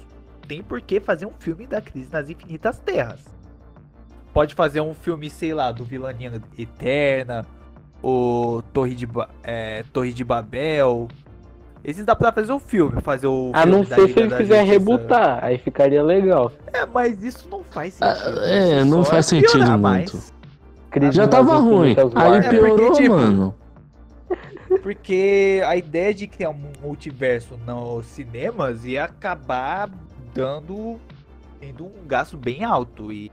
[0.48, 3.20] Tem por que fazer um filme da Crise nas Infinitas Terras.
[4.34, 7.46] Pode fazer um filme, sei lá, do Vilania Eterna,
[8.04, 11.08] o Torre de, Ba- é, Torre de Babel.
[11.84, 13.52] Esses dá pra fazer um filme, fazer o.
[13.54, 16.52] A filme não ser se ele quiser rebutar, aí ficaria legal.
[16.74, 18.40] É, mas isso não faz Ah, sentido.
[18.44, 20.12] é, Isso não faz piorar sentido mais.
[20.14, 20.34] muito.
[20.92, 21.92] Crise Já tava ruim.
[21.92, 22.38] Infinitas Aí.
[22.38, 23.56] É, porque, piorou, tipo, mano.
[24.84, 29.90] Porque a ideia de criar um multiverso nos cinemas ia acabar
[30.34, 30.98] dando
[31.60, 33.32] tendo um gasto bem alto e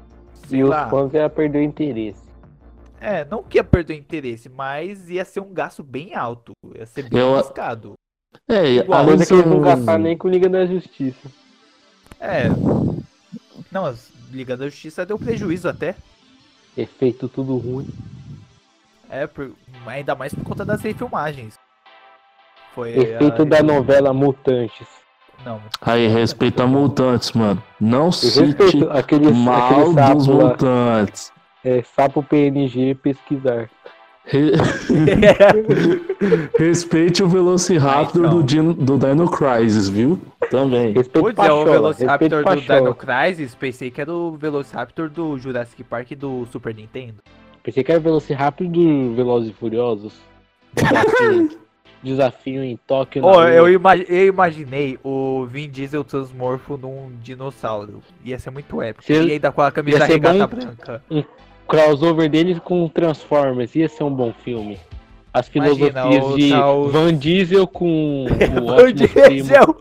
[0.48, 2.26] sei E os lá, fãs iam perder o interesse.
[3.00, 6.87] É, não que ia perder o interesse, mas ia ser um gasto bem alto, ia
[6.87, 7.94] ser bem Eu- arriscado.
[8.48, 11.28] É, Igual, além que eles não gastar nem com Liga da Justiça.
[12.20, 12.44] É,
[13.72, 15.94] Não, as Liga da Justiça deu prejuízo até.
[16.76, 17.88] Efeito tudo ruim.
[19.09, 19.52] É, por-
[19.87, 21.59] ainda mais por conta das refilmagens.
[22.74, 22.90] Foi.
[22.90, 24.87] Efeito a- da novela Mutantes.
[25.44, 25.61] Não.
[25.80, 27.62] Aí, respeita mutantes, mano.
[27.80, 30.35] Não Eu cite respeito aquele, mal aquele dos lá.
[30.35, 31.32] mutantes.
[31.66, 33.68] É, sapo PNG pesquisar.
[34.24, 34.52] Re-
[36.59, 38.31] Respeite o Velociraptor não.
[38.38, 40.20] do, Dino, do Dino Crisis, viu?
[40.50, 40.92] Também.
[40.92, 41.64] Respeito Putz, é o.
[41.64, 42.61] Velociraptor do.
[42.61, 43.55] Dino Crisis.
[43.55, 47.16] Pensei que era o Velociraptor do Jurassic Park do Super Nintendo.
[47.62, 50.14] Pensei que era Velociraptor do Velozes e Furiosos.
[50.74, 51.59] Desafio,
[52.02, 53.24] desafio em Tóquio.
[53.24, 58.02] Oh, eu, ima- eu imaginei o Vin Diesel transmorfo num dinossauro.
[58.24, 59.05] Ia ser muito épico.
[59.05, 61.02] Se- e ainda com a camisa regata branca.
[61.66, 63.74] Crossover deles com Transformers.
[63.74, 64.79] Ia ser um bom filme.
[65.33, 69.29] As Imagina, filosofias o de tal- Van Diesel com o Optimus Prime.
[69.35, 69.76] Diesel!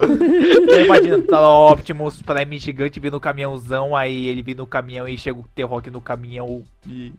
[0.00, 4.66] Eu imagino, tá lá o Optimus Prime gigante vindo no caminhãozão, aí ele vindo no
[4.66, 7.12] caminhão e chega o T-Rock no caminhão e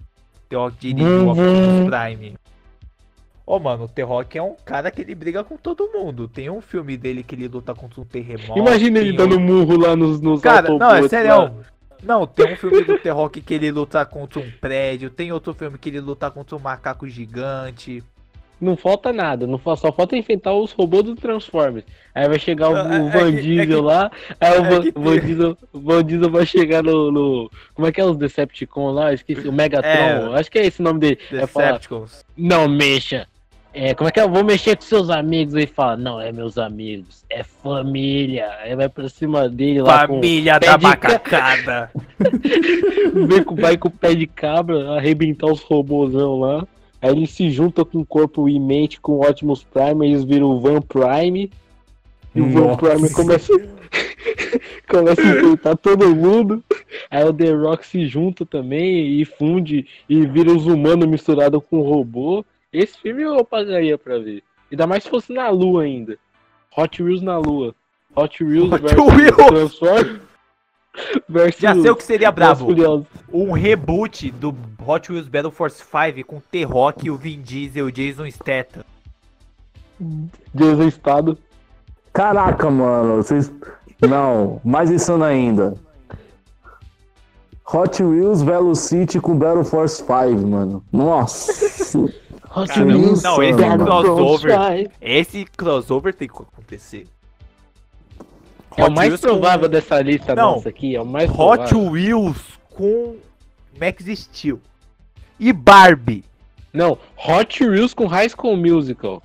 [0.49, 1.29] T-Rock dirige o Uhum.
[1.31, 2.33] Optimus Prime.
[3.45, 6.27] Ô, mano, o T-Rock é um cara que ele briga com todo mundo.
[6.27, 8.57] Tem um filme dele que ele luta contra um terremoto.
[8.59, 11.53] Imagina ele dando murro lá nos, nos Cara, não, é sério.
[12.03, 15.09] Não, tem um filme do T-Rock que ele luta contra um prédio.
[15.09, 18.03] Tem outro filme que ele luta contra um macaco gigante.
[18.61, 21.83] Não falta nada, não só falta enfrentar os robôs do Transformers.
[22.15, 24.63] Aí vai chegar o, É- o é Van que- é Diesel que- lá, aí o
[24.63, 28.15] Van, que- Van Diesel, Van Diesel vai chegar no, no- Como é que é os
[28.15, 29.09] Decepticon lá?
[29.11, 30.33] Eu Esqueci, o Megatron.
[30.33, 31.19] Acho que é esse o nome dele.
[31.29, 32.23] Vai falar, Decepticons.
[32.37, 33.27] não mexa.
[33.73, 34.23] É, como é que é?
[34.23, 35.55] Eu vou mexer com seus amigos.
[35.55, 38.47] Aí fala, não, é meus amigos, é família.
[38.61, 40.15] Aí vai pra cima dele lá com.
[40.15, 41.91] Família pé da macacada.
[43.27, 46.67] Vem com, vai com o pé de cabra, arrebentar os robôzão lá.
[47.01, 50.47] Aí ele se junta com o corpo e mente com o Optimus Prime, eles viram
[50.51, 51.51] o Van Prime.
[52.33, 52.77] E o Van.
[52.77, 53.51] Prime começa,
[54.87, 56.63] começa a enfrentar todo mundo.
[57.09, 61.77] Aí o The Rock se junta também e funde e vira os humanos misturados com
[61.77, 62.45] o robô.
[62.73, 64.43] Esse filme eu pagaria pra ver.
[64.71, 66.17] Ainda mais se fosse na lua ainda.
[66.75, 67.75] Hot Wheels na lua.
[68.15, 69.35] Hot Wheels Hot versus Wheels!
[69.35, 70.21] Transformers
[71.29, 72.65] versus Já sei o que seria bravo.
[72.65, 73.05] Furiosos.
[73.31, 74.55] Um reboot do
[74.85, 78.83] Hot Wheels Battle Force 5 com T-Rock, o Vin Diesel e o Jason Statham.
[80.53, 81.37] Jason Estado.
[82.11, 83.51] Caraca, mano, vocês.
[84.01, 85.75] Não, mais insano ainda.
[87.71, 90.11] Hot Wheels Velocity com Battle Force 5,
[90.47, 90.83] mano.
[90.91, 92.11] Nossa.
[92.55, 94.91] Hot Cara, Wheels não, esse crossover-.
[95.01, 97.07] Esse crossover tem que acontecer.
[98.77, 100.55] É o Hot mais Wheels provável com- dessa lista Não.
[100.55, 100.95] nossa aqui.
[100.95, 101.37] É o mais Hot
[101.69, 101.91] provável.
[101.91, 102.37] Wheels
[102.69, 103.17] com
[103.79, 104.59] Max Steel.
[105.39, 106.23] E Barbie.
[106.71, 109.21] Não, Hot Wheels com High School Musical.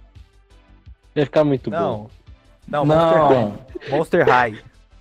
[1.15, 1.77] Vai ficar muito bom.
[2.69, 2.85] Não.
[2.85, 3.35] Não, Monster High.
[3.35, 3.59] Não.
[3.99, 4.59] Monster High.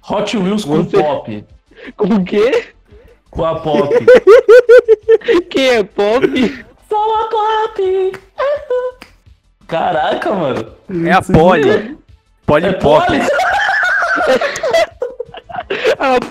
[0.10, 1.46] Hot Wheels com Você- pop.
[1.96, 2.70] Com o quê?
[3.30, 3.94] Com a pop.
[5.50, 6.26] Quem é pop?
[7.08, 8.12] Só a pop.
[9.66, 10.74] Caraca, mano.
[11.06, 11.98] É a Polly.
[12.46, 12.70] Polly É?
[12.70, 13.08] Ah, pop.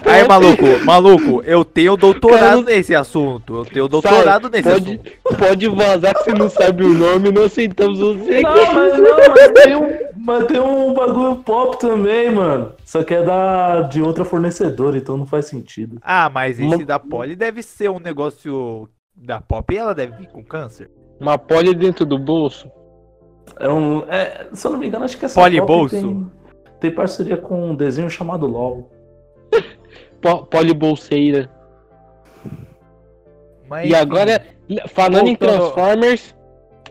[0.06, 3.56] Aí, maluco, maluco, eu tenho doutorado Cara, nesse assunto.
[3.56, 5.12] Eu tenho doutorado Sai, nesse pode, assunto.
[5.38, 8.40] pode vazar que você não sabe o nome, não aceitamos você.
[8.40, 12.72] Não, mas não, mas tem, um, mas tem um bagulho pop também, mano.
[12.84, 15.98] Só que é da, de outra fornecedora, então não faz sentido.
[16.02, 20.28] Ah, mas esse Uma- da Polly deve ser um negócio da Pop ela deve vir
[20.28, 20.90] com câncer.
[21.18, 22.70] Uma pole dentro do bolso.
[23.58, 24.00] É um.
[24.10, 25.96] É, se eu não me engano, acho que essa Polibolso?
[25.96, 26.30] pop tem,
[26.80, 28.90] tem parceria com um desenho chamado LOL.
[30.20, 31.48] Po- Pole bolseira.
[33.68, 34.44] Mas, E agora,
[34.88, 36.34] falando em Voltando- Transformers,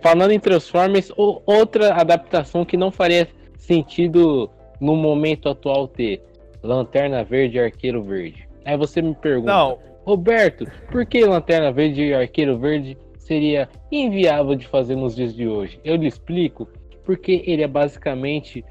[0.01, 4.49] falando em Transformers, outra adaptação que não faria sentido
[4.81, 6.21] no momento atual ter
[6.61, 8.47] Lanterna Verde e Arqueiro Verde.
[8.65, 14.55] Aí você me pergunta, Não, Roberto, por que Lanterna Verde e Arqueiro Verde seria inviável
[14.55, 15.79] de fazer nos dias de hoje?
[15.83, 16.69] Eu lhe explico,
[17.03, 18.63] porque ele é basicamente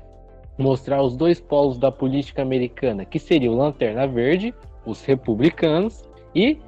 [0.57, 4.55] mostrar os dois polos da política americana, que seria o Lanterna Verde,
[4.87, 6.59] os republicanos, e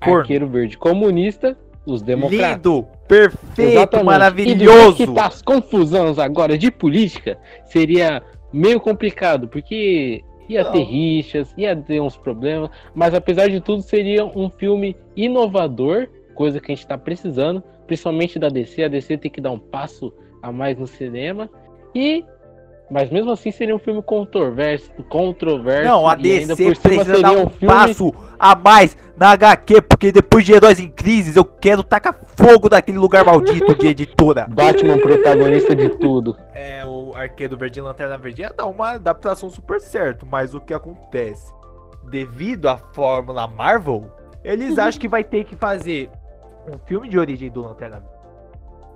[0.00, 0.20] Corno.
[0.20, 1.56] Arqueiro Verde comunista,
[1.86, 2.56] os democratas.
[2.56, 4.02] lindo, perfeito, Exatamente.
[4.02, 4.96] E maravilhoso.
[4.96, 10.72] jeito que tá as confusões agora de política, seria meio complicado, porque ia Não.
[10.72, 16.60] ter rixas, ia ter uns problemas, mas apesar de tudo seria um filme inovador, coisa
[16.60, 18.84] que a gente tá precisando, principalmente da DC.
[18.84, 21.48] A DC tem que dar um passo a mais no cinema
[21.94, 22.24] e
[22.90, 25.88] mas mesmo assim seria um filme controverso, controverso.
[25.88, 29.82] Não, a ainda DC precisa dar seria um um filme passo a mais na HQ,
[29.82, 34.46] porque depois de Heróis em Crises eu quero tacar fogo daquele lugar maldito de editora.
[34.48, 36.36] Batman protagonista de tudo.
[36.52, 40.60] É, o Arqueiro Verde e Lanterna Verde ia dar uma adaptação super certo, mas o
[40.60, 41.52] que acontece?
[42.10, 44.10] devido à fórmula Marvel,
[44.44, 46.10] eles acham que vai ter que fazer
[46.68, 48.14] um filme de origem do Lanterna Verde,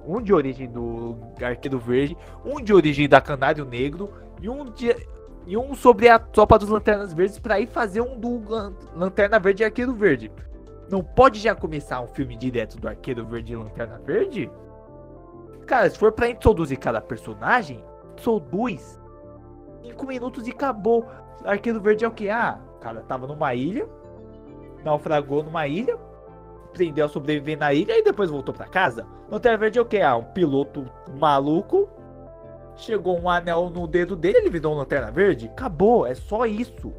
[0.07, 4.95] um de origem do Arqueiro Verde, um de origem da Canário Negro e um de
[5.47, 9.39] e um sobre a tropa dos Lanternas Verdes para ir fazer um do Lan- Lanterna
[9.39, 10.31] Verde e Arqueiro Verde.
[10.91, 14.51] Não pode já começar um filme direto do Arqueiro Verde e Lanterna Verde?
[15.67, 17.83] Cara, se for pra introduzir cada personagem,
[18.19, 19.01] introduz.
[19.83, 21.07] Cinco minutos e acabou.
[21.45, 22.29] Arqueiro Verde é o que?
[22.29, 23.89] Ah, o cara tava numa ilha,
[24.85, 25.97] naufragou numa ilha,
[26.67, 29.07] aprendeu a sobreviver na ilha e depois voltou pra casa.
[29.31, 30.01] Lanterna Verde é o que?
[30.01, 30.85] Ah, um piloto
[31.19, 31.89] maluco.
[32.77, 35.47] Chegou um anel no dedo dele, ele virou um Lanterna Verde.
[35.47, 36.93] Acabou, é só isso.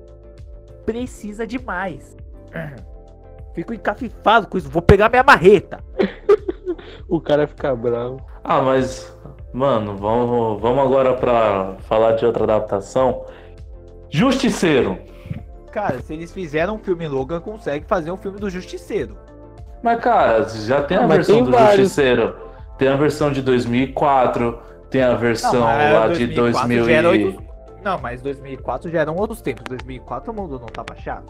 [0.86, 2.18] Precisa demais.
[3.54, 4.70] Fico encafifado com isso.
[4.70, 5.84] Vou pegar minha marreta.
[7.08, 8.22] O cara fica bravo.
[8.44, 9.18] Ah, mas,
[9.54, 13.26] mano, vamos, vamos agora pra falar de outra adaptação.
[14.10, 14.98] Justiceiro.
[15.72, 19.16] Cara, se eles fizeram um filme Logan, consegue fazer um filme do Justiceiro.
[19.84, 21.76] Mas, cara, já tem Ah, a mas versão tem do vários.
[21.78, 22.36] Justiceiro.
[22.78, 24.60] Tem a versão de 2004,
[24.90, 27.26] tem a versão mas lá de 2004 2000 já era e...
[27.26, 27.50] outros-
[27.84, 29.64] Não, mas 2004 já eram outros tempos.
[29.70, 31.30] 2004 o mundo não tava chato.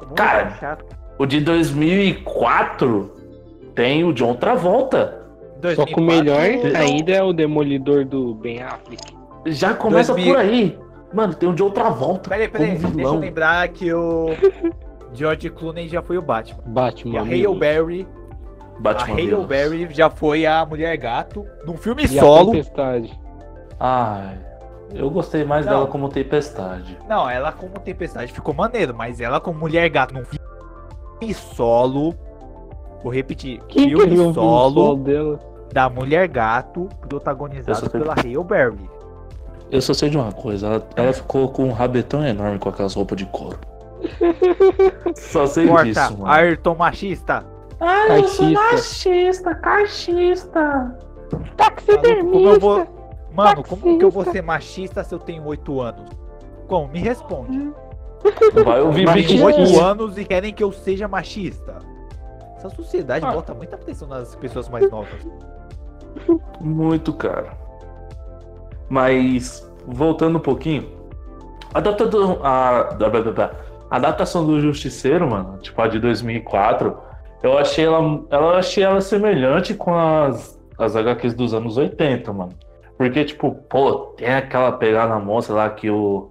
[0.00, 0.84] O mundo Cara, tava chato.
[1.18, 3.10] O de 2004
[3.74, 5.21] tem o John Travolta.
[5.74, 9.16] Só que o 2004, melhor ainda é o Demolidor do Ben Affleck.
[9.46, 10.34] Já começa 2000.
[10.34, 10.78] por aí.
[11.12, 14.28] Mano, tem o John Travolta Peraí, peraí, como deixa eu lembrar que o
[15.12, 16.62] George Clooney já foi o Batman.
[16.66, 17.12] Batman.
[17.12, 17.48] E a.
[17.50, 18.08] Hale Berry,
[18.76, 19.46] a Batman Hale Villains.
[19.46, 22.52] Berry já foi a Mulher Gato num filme E a solo.
[22.52, 23.20] Tempestade.
[23.78, 24.38] Ai,
[24.94, 25.72] eu gostei mais Não.
[25.72, 26.96] dela como Tempestade.
[27.08, 32.14] Não, ela como Tempestade ficou maneiro, mas ela como Mulher Gato num filme solo.
[33.02, 35.38] Vou repetir, Quem que filme viu o solo solo dela?
[35.72, 38.90] Da Mulher Gato, Eu protagonizado só sei- pela Hale Berry.
[39.70, 42.94] Eu só sei de uma coisa, ela, ela ficou com um rabetão enorme com aquelas
[42.94, 43.58] roupas de couro.
[45.16, 46.26] só sei Corta, disso, mano.
[46.30, 47.44] Ayrton machista.
[47.80, 50.96] Ai, eu sou machista, cachista.
[51.58, 52.86] Maluco, como eu vou...
[53.34, 56.10] Mano, como que eu vou ser machista se eu tenho 8 anos?
[56.68, 56.88] Como?
[56.88, 57.72] Me responde.
[58.64, 59.80] Vai ouvir Mas Tem que 8 isso?
[59.80, 61.78] anos e querem que eu seja machista.
[62.56, 63.32] Essa sociedade Ah.
[63.32, 65.26] bota muita pressão nas pessoas mais novas.
[66.60, 67.50] Muito caro.
[68.88, 70.88] Mas, voltando um pouquinho,
[71.72, 72.98] a, adaptado- a,
[73.90, 76.96] a adaptação do Justiceiro, mano, tipo a de 2004,
[77.42, 82.52] eu achei ela, ela, achei ela semelhante com as, as HQs dos anos 80, mano.
[82.96, 86.30] Porque, tipo, pô, tem aquela pegada moça lá que o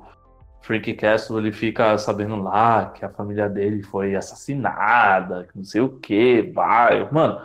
[0.62, 5.82] Frank Castle ele fica sabendo lá que a família dele foi assassinada, que não sei
[5.82, 7.08] o que, vai.
[7.12, 7.42] Mano,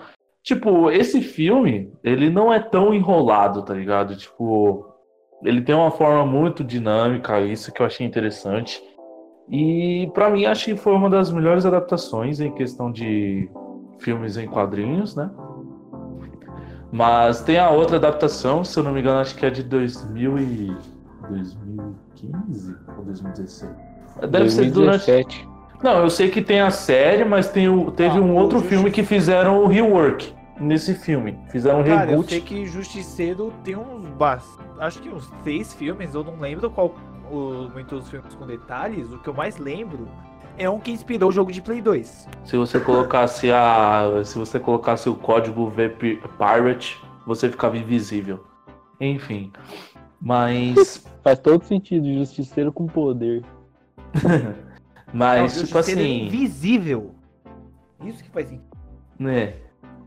[0.47, 4.15] Tipo, esse filme, ele não é tão enrolado, tá ligado?
[4.15, 4.87] Tipo,
[5.43, 8.81] ele tem uma forma muito dinâmica, isso que eu achei interessante.
[9.51, 13.51] E pra mim acho que foi uma das melhores adaptações em questão de
[13.99, 15.29] filmes em quadrinhos, né?
[16.93, 20.39] Mas tem a outra adaptação, se eu não me engano, acho que é de 2000
[20.39, 20.77] e
[21.29, 23.75] 2015 ou 2016.
[24.31, 25.56] Deve ser durante 2017.
[25.83, 28.75] Não, eu sei que tem a série, mas tem o, teve Ah, um outro Justi-
[28.75, 31.39] filme que fizeram o rework nesse filme.
[31.51, 32.31] Fizeram um Cara, eu reboot.
[32.31, 34.07] sei que Justiceiro tem uns.
[34.11, 36.95] bas- Acho que uns seis filmes, eu não lembro qual.
[37.31, 39.11] O, muitos filmes com detalhes.
[39.13, 40.07] O que eu mais lembro
[40.57, 42.29] é um que inspirou o jogo de Play 2.
[42.45, 48.45] Se você colocasse a, se você colocasse o código VP Pirate, você ficava invisível.
[49.01, 49.53] Enfim,
[50.21, 53.43] mas, Faz todo sentido, justiceiro com poder.
[55.13, 57.15] mas tipo é assim, invisível.
[58.05, 58.67] Isso que faz sentido.
[59.19, 59.55] né?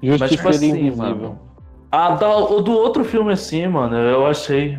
[0.02, 1.16] Mas Justiceiro tipo assim, invisível.
[1.16, 1.40] mano.
[1.92, 4.78] A da- o do outro filme assim, mano, eu achei.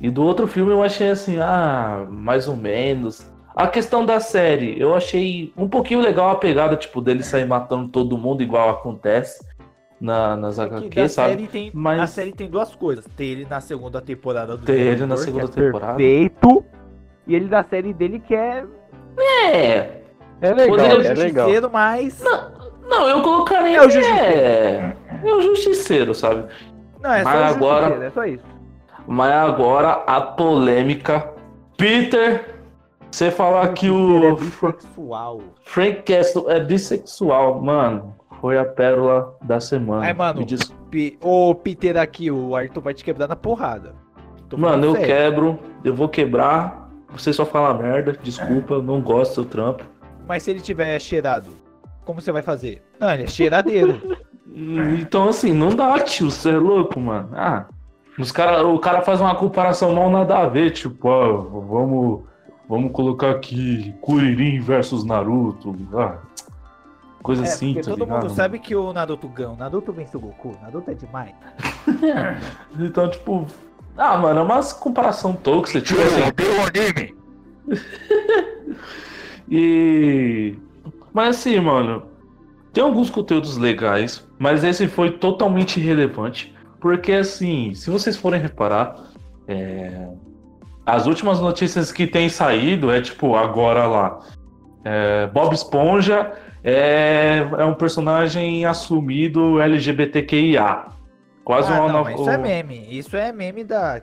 [0.00, 3.30] E do outro filme eu achei assim, ah, mais ou menos.
[3.56, 7.88] A questão da série, eu achei um pouquinho legal a pegada, tipo, dele sair matando
[7.88, 9.44] todo mundo igual acontece
[10.00, 11.28] na, nas Que HQ, sabe?
[11.34, 13.04] série tem, Mas- A série tem duas coisas.
[13.16, 15.96] Tem ele na segunda temporada do Tem ele na que segunda é temporada.
[15.96, 16.64] Perfeito.
[17.26, 18.64] E ele da série dele que é.
[19.18, 20.02] É.
[20.40, 21.48] É legal, Poderia é legal.
[21.72, 22.22] Mas.
[22.86, 23.78] Não, eu colocaria.
[23.78, 24.18] É o Justiceiro.
[24.22, 26.44] É, é o justiceiro, sabe?
[27.00, 28.44] Não, é Mas o agora- é só isso.
[29.06, 31.30] Mas agora a polêmica.
[31.76, 32.54] Peter,
[33.10, 35.40] você falar que Justiceiro é o bissexual.
[35.64, 38.14] Frank Castle é bissexual, mano.
[38.40, 40.04] Foi a pérola da semana.
[40.04, 40.40] Ai, mano.
[40.40, 40.72] Me diz-
[41.20, 43.94] Ô, Peter aqui, o Arthur vai te quebrar na porrada.
[44.48, 45.06] Tô Mano, eu sério.
[45.06, 46.83] quebro, eu vou quebrar.
[47.14, 49.84] Você só fala merda, desculpa, não gosto do seu trampo.
[50.28, 51.50] Mas se ele tiver cheirado,
[52.04, 52.82] como você vai fazer?
[53.00, 54.00] Não, ele é cheiradeiro.
[54.56, 57.30] Então, assim, não dá, tio, você é louco, mano.
[57.32, 57.66] Ah,
[58.16, 62.20] os cara, o cara faz uma comparação mal nada a ver, tipo, ó, vamos
[62.68, 65.74] vamos colocar aqui Kuririn versus Naruto.
[65.94, 66.18] Ah,
[67.20, 68.22] coisa É, assim, tá todo ligado?
[68.22, 69.50] mundo sabe que o Naruto ganha.
[69.50, 70.56] O Naruto vence o Goku.
[70.62, 71.34] Naruto é demais.
[72.78, 73.46] Então, tipo.
[73.96, 75.80] Ah, mano, é uma comparação tóxica.
[75.80, 76.22] Tipo assim,
[76.80, 77.14] anime.
[79.50, 80.54] E.
[81.12, 82.02] Mas assim, mano,
[82.72, 86.52] tem alguns conteúdos legais, mas esse foi totalmente irrelevante.
[86.80, 88.96] Porque assim, se vocês forem reparar,
[89.46, 90.08] é,
[90.84, 94.20] as últimas notícias que tem saído é tipo, agora lá.
[94.84, 96.32] é, Bob Esponja
[96.62, 100.93] é, é um personagem assumido LGBTQIA.
[101.44, 102.86] Quase Ah, uma não, isso é meme.
[102.90, 104.00] Isso é meme da,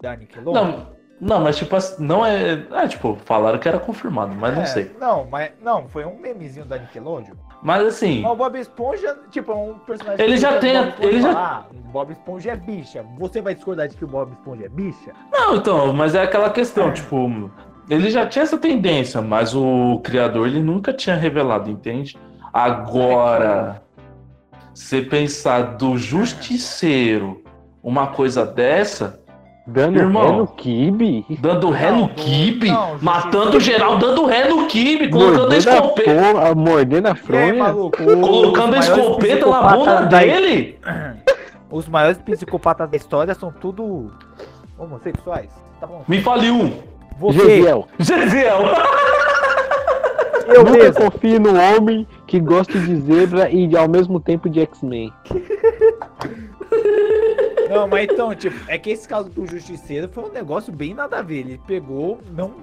[0.00, 0.52] da Nickelodeon.
[0.64, 0.86] Não,
[1.20, 2.62] não, mas tipo, não é.
[2.72, 4.90] É, tipo, falaram que era confirmado, mas não É, sei.
[5.00, 7.34] Não, mas não, foi um memezinho da Nickelodeon.
[7.62, 8.22] Mas assim.
[8.22, 10.24] Mas o Bob Esponja, tipo, é um personagem.
[10.24, 13.04] Ele já tem a- ele já- Ah, o Bob Esponja é bicha.
[13.18, 15.12] Você vai discordar de que o Bob Esponja é bicha?
[15.32, 17.48] Não, então, mas é aquela questão, tipo,
[17.88, 22.18] ele já tinha essa tendência, mas o criador ele nunca tinha revelado, entende?
[22.52, 23.82] Agora,
[24.74, 27.42] você pensar do justiceiro
[27.82, 29.20] uma coisa dessa,
[29.64, 30.22] Dando Irmão.
[30.24, 31.24] ré no kibe?
[31.40, 36.54] dando ré Não, no kibe, não, matando geral, dando ré no kibe, colocando a escopeta,
[36.56, 37.54] mordendo a fronha?
[37.54, 37.96] maluco?
[38.02, 40.78] colocando a escopeta na bunda da- dele.
[41.70, 44.12] Os maiores psicopatas da história são tudo
[44.76, 45.48] homossexuais.
[45.80, 46.02] Tá bom.
[46.08, 46.72] Me fale um.
[47.18, 48.58] Você, Gesiel, Gesiel.
[50.48, 51.10] eu nunca mesmo.
[51.10, 55.12] confie no homem que gosta de zebra e ao mesmo tempo de X-Men.
[57.68, 61.18] Não, mas então, tipo, é que esse caso do Justiceiro foi um negócio bem nada
[61.18, 61.40] a ver.
[61.40, 62.54] Ele pegou, não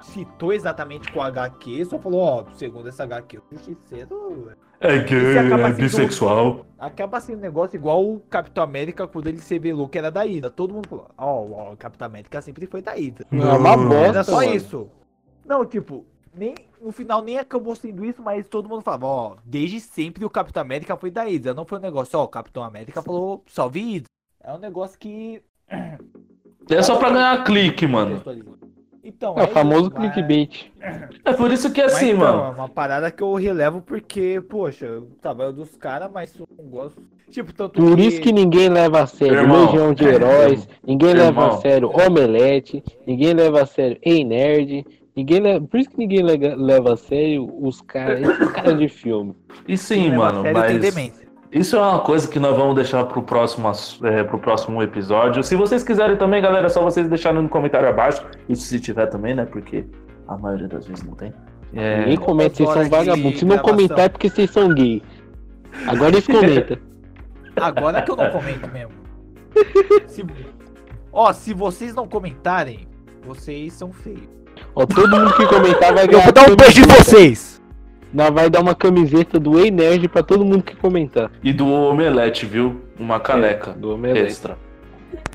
[0.00, 4.50] citou exatamente com HQ, só falou, ó, segundo essa HQ, o Justiceiro
[4.80, 6.64] É acaba é sendo- bissexual.
[6.78, 10.24] acaba sendo um negócio igual o Capitão América quando ele se revelou que era da
[10.24, 10.48] Ida.
[10.48, 11.34] Todo mundo falou, ó,
[11.68, 13.26] ó, o Capitão América sempre foi da Ida.
[13.30, 13.94] Não, é uma bosta.
[14.06, 14.54] Era só mano.
[14.54, 14.88] isso.
[15.44, 19.80] Não, tipo, nem, no final nem acabou sendo isso, mas todo mundo falava, ó, desde
[19.80, 21.54] sempre o Capitão América foi da Hydra.
[21.54, 24.08] Não foi um negócio, ó, o Capitão América falou, salve Hydra.
[24.42, 25.42] É um negócio que...
[26.70, 28.22] É só pra ganhar clique, mano.
[29.02, 30.70] Então, É o isso, famoso mas- clickbait.
[31.24, 32.42] É por isso que mas assim, então, mano.
[32.42, 36.66] É uma parada que eu relevo porque, poxa, eu trabalho dos caras, mas eu não
[36.66, 37.02] gosto.
[37.30, 41.28] Tipo, tanto Por isso que ninguém leva a sério Irmão, Legião de Heróis, ninguém leva
[41.42, 41.48] Irmão.
[41.48, 44.84] a sério Omelete, ninguém leva a sério Ei Nerd,
[45.18, 45.66] ninguém leva...
[45.66, 49.34] por isso que ninguém lega- leva a sério os caras, esses caras de filme.
[49.66, 53.04] E sim, quem leva a mano, mas isso é uma coisa que nós vamos deixar
[53.06, 53.70] pro próximo,
[54.04, 55.42] é, pro próximo episódio.
[55.42, 58.24] Se vocês quiserem também, galera, é só vocês deixarem no comentário abaixo.
[58.48, 59.46] Isso se tiver também, né?
[59.46, 59.86] Porque
[60.26, 61.32] a maioria das vezes não tem.
[61.72, 63.38] É, Ninguém comenta, vocês são vagabundos.
[63.38, 63.76] Se não gravação.
[63.76, 65.02] comentar é porque vocês são gay.
[65.86, 66.76] Agora eles comentam.
[67.56, 68.92] Agora que eu não comento mesmo.
[70.06, 70.24] Se...
[71.10, 72.86] Ó, se vocês não comentarem,
[73.26, 74.28] vocês são feios.
[74.74, 76.24] Ó, todo mundo que comentar vai Eu ganhar.
[76.24, 77.04] vou dar um beijo em camiseta.
[77.04, 77.62] vocês!
[78.12, 81.30] Nós vai dar uma camiseta do Ei Nerd pra todo mundo que comentar.
[81.42, 82.80] E do omelete, viu?
[82.98, 84.26] Uma caneca Do Omelete.
[84.28, 84.58] extra.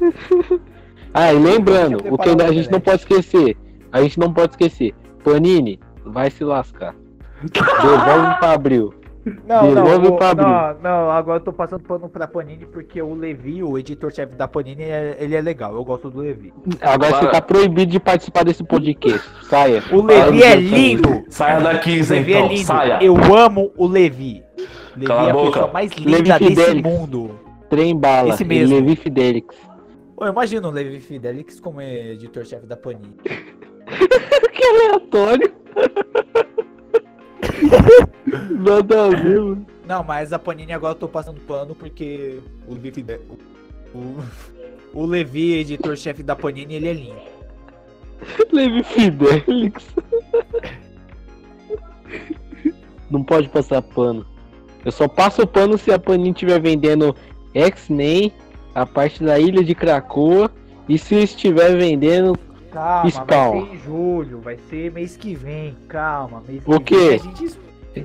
[1.16, 3.56] Ah, e lembrando, eu o que a gente não pode esquecer.
[3.92, 4.96] A gente não pode esquecer.
[5.24, 6.96] Panini, vai se lascar.
[7.54, 8.92] Devolve pra Abril.
[9.47, 13.63] Não, não, o- não, não, agora eu tô passando pano pra Panini porque o Levi,
[13.63, 16.53] o editor-chefe da Panini, é- ele é legal, eu gosto do Levi.
[16.82, 17.19] Agora Para.
[17.21, 19.21] você tá proibido de participar desse podcast.
[19.43, 19.82] Saia.
[19.91, 21.24] O Levi é lindo!
[21.30, 22.49] Saia daqui, O Zé, Levi é então.
[22.49, 22.65] lindo!
[22.65, 22.99] Saia.
[23.01, 24.43] Eu amo o Levi.
[24.95, 25.51] Levi Cala a é a boca.
[25.51, 26.84] pessoa mais Levi linda desse Fidelix.
[26.89, 27.39] mundo.
[27.69, 28.30] Trem bala.
[28.30, 28.76] Esse mesmo.
[28.76, 29.55] Levi Fidelix.
[30.17, 33.15] Ô, imagina o Levi Fidelix como editor-chefe da Panini.
[34.53, 35.53] que aleatório.
[38.59, 39.66] Nada a ver, mano.
[39.86, 43.20] Não, mas a Panini agora eu tô passando pano porque o Levi Fide-
[43.93, 44.18] o,
[44.93, 47.22] o Levi, editor-chefe da Panini, ele é lindo.
[48.51, 49.86] Levi Fidelix.
[53.11, 54.26] Não pode passar pano.
[54.86, 57.16] Eu só passo pano se a Panini estiver vendendo
[57.53, 58.32] X-Men,
[58.74, 60.49] a parte da Ilha de Krakoa,
[60.88, 62.38] e se estiver vendendo.
[62.74, 63.51] Calma, Spawn.
[63.51, 66.41] vai ser em julho, vai ser mês que vem, calma.
[66.47, 67.09] Mês O que quê?
[67.09, 67.59] vem a gente es-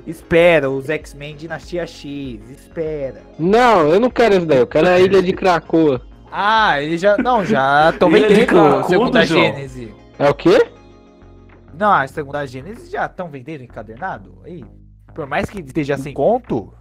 [0.07, 3.23] espera os X-Men Dinastia X, espera.
[3.39, 6.03] Não, eu não quero isso daí, eu quero a Ilha de Krakoa.
[6.31, 7.17] Ah, ele já.
[7.17, 9.25] Não, já de vendendo a segunda.
[9.25, 9.95] Gênese.
[10.19, 10.69] É o quê?
[11.73, 14.39] Não, a segunda Gênesis já estão vendendo encadernado?
[14.45, 14.63] Aí.
[15.15, 16.75] Por mais que esteja sem conto,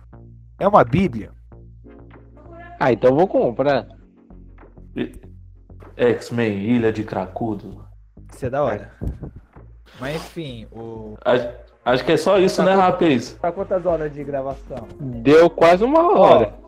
[0.59, 1.31] é uma bíblia.
[2.79, 3.87] Ah, então eu vou comprar.
[5.97, 7.83] X-Men, Ilha de Cracudo.
[8.33, 8.91] Isso é da hora.
[9.99, 11.17] Mas enfim, o.
[11.25, 11.49] Acho,
[11.83, 13.33] acho que é só isso, né, rapaz?
[13.41, 14.87] Tá quantas horas de gravação?
[14.99, 16.53] Deu quase uma hora.
[16.63, 16.67] Ó,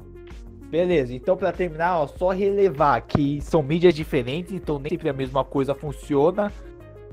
[0.70, 5.14] beleza, então pra terminar, ó, só relevar que são mídias diferentes, então nem sempre a
[5.14, 6.52] mesma coisa funciona.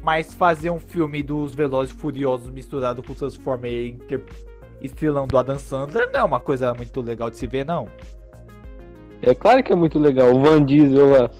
[0.02, 4.22] Mas fazer um filme dos Velozes Furiosos misturado com Transformers inter-
[4.80, 7.88] estrelando Adam Sandler não é uma coisa muito legal de se ver, não.
[9.20, 10.32] É claro que é muito legal.
[10.32, 11.30] O Van Diesel lá,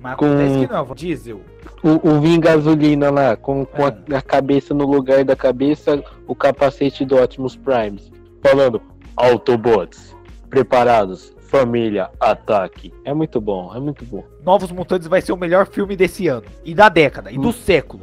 [0.00, 1.40] Mas Com- acontece que não, Diesel.
[1.82, 4.16] o, o Vin Gasolina lá, com, com a, É.
[4.16, 8.10] a cabeça no lugar da cabeça, o capacete do Optimus Primes.
[8.42, 8.80] Falando,
[9.16, 10.14] Autobots,
[10.48, 12.94] preparados, família, ataque.
[13.04, 14.24] É muito bom, é muito bom.
[14.44, 16.44] Novos Mutantes vai ser o melhor filme desse ano.
[16.64, 17.52] E da década, e do Hum.
[17.52, 18.02] século.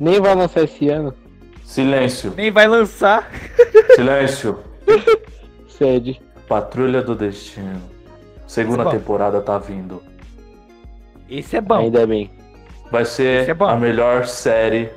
[0.00, 1.12] Nem vai lançar esse ano,
[1.64, 3.28] Silêncio, Nem vai lançar.
[3.96, 4.58] silêncio.
[5.68, 6.20] sede.
[6.48, 7.82] Patrulha do Destino.
[8.46, 10.00] Segunda temporada tá vindo.
[11.28, 11.78] Esse é bom.
[11.78, 12.30] Ainda bem.
[12.90, 13.66] Vai ser é bom.
[13.66, 14.90] a melhor série,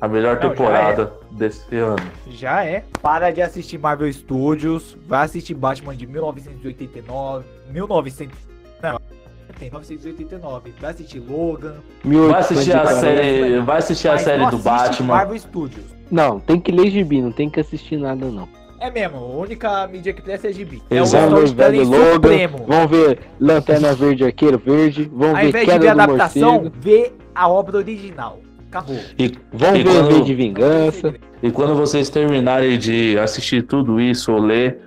[0.00, 1.96] a melhor Não, temporada desse ano.
[2.30, 2.84] Já é.
[3.02, 4.96] Para de assistir Marvel Studios.
[5.06, 7.44] Vai assistir Batman de 1989.
[7.70, 8.36] 1900.
[8.82, 8.98] Não.
[9.58, 10.72] Tem 1989.
[10.80, 11.76] Vai assistir Logan.
[12.04, 13.00] Vai assistir a 1840.
[13.00, 15.14] série, vai assistir a série do Batman.
[15.14, 15.84] Marvel Studios.
[16.10, 18.48] Não, tem que ler gibi, não tem que assistir nada não.
[18.80, 20.82] É mesmo, a única mídia que presta é GB.
[20.90, 21.24] Exato.
[21.24, 22.58] É o Vão ver o velho supremo.
[22.66, 26.74] vão ver Lanterna Verde Arqueiro Verde, vão Ao ver invés de ver do adaptação, Morcego,
[26.80, 28.38] vê a obra original.
[28.68, 28.98] Acabou.
[29.18, 31.14] E, vão E ver quando- V de Vingança.
[31.42, 34.78] e quando vocês terminarem de assistir tudo isso ou ler,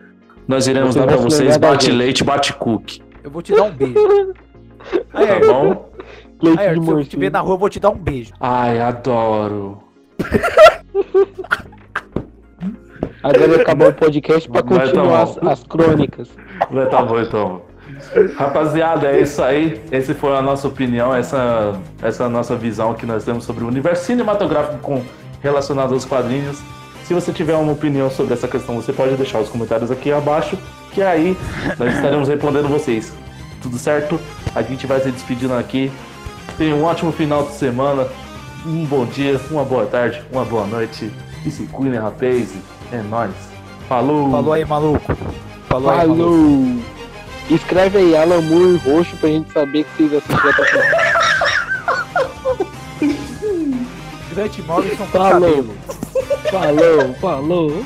[0.47, 1.95] nós iremos Você dar pra vocês lembrar da bate gente.
[1.95, 3.01] leite, bate cookie.
[3.23, 3.93] Eu vou te dar um beijo.
[5.13, 5.89] Aí, Tá bom?
[6.41, 8.31] Leite aí, de se eu te ver na rua, eu vou te dar um beijo.
[8.39, 9.79] Ai, adoro.
[13.23, 16.29] Agora acabar o podcast pra Vai, tá continuar as, as crônicas.
[16.71, 17.61] Vai, Tá bom então.
[18.37, 19.81] Rapaziada, é isso aí.
[19.91, 23.67] Essa foi a nossa opinião, essa, essa é nossa visão que nós temos sobre o
[23.67, 25.03] universo cinematográfico com,
[25.41, 26.61] relacionado aos quadrinhos.
[27.03, 30.57] Se você tiver uma opinião sobre essa questão, você pode deixar os comentários aqui abaixo,
[30.93, 31.35] que aí
[31.77, 33.11] nós estaremos respondendo vocês.
[33.61, 34.19] Tudo certo?
[34.53, 35.91] A gente vai se despedindo aqui.
[36.57, 38.07] Tenha um ótimo final de semana,
[38.65, 41.11] um bom dia, uma boa tarde, uma boa noite.
[41.45, 42.53] E se cuidem, rapaz.
[42.91, 43.31] É nóis.
[43.87, 44.31] Falou!
[44.31, 45.15] Falou aí, maluco.
[45.67, 46.23] Falou, aí, maluco.
[46.23, 46.79] Falou!
[47.49, 50.85] Escreve aí Alan Moore roxo pra gente saber que vocês assistiram até final.
[54.33, 55.41] Grant Morrison com Falou!
[55.41, 55.75] cabelo.
[56.51, 57.85] Falou, falou!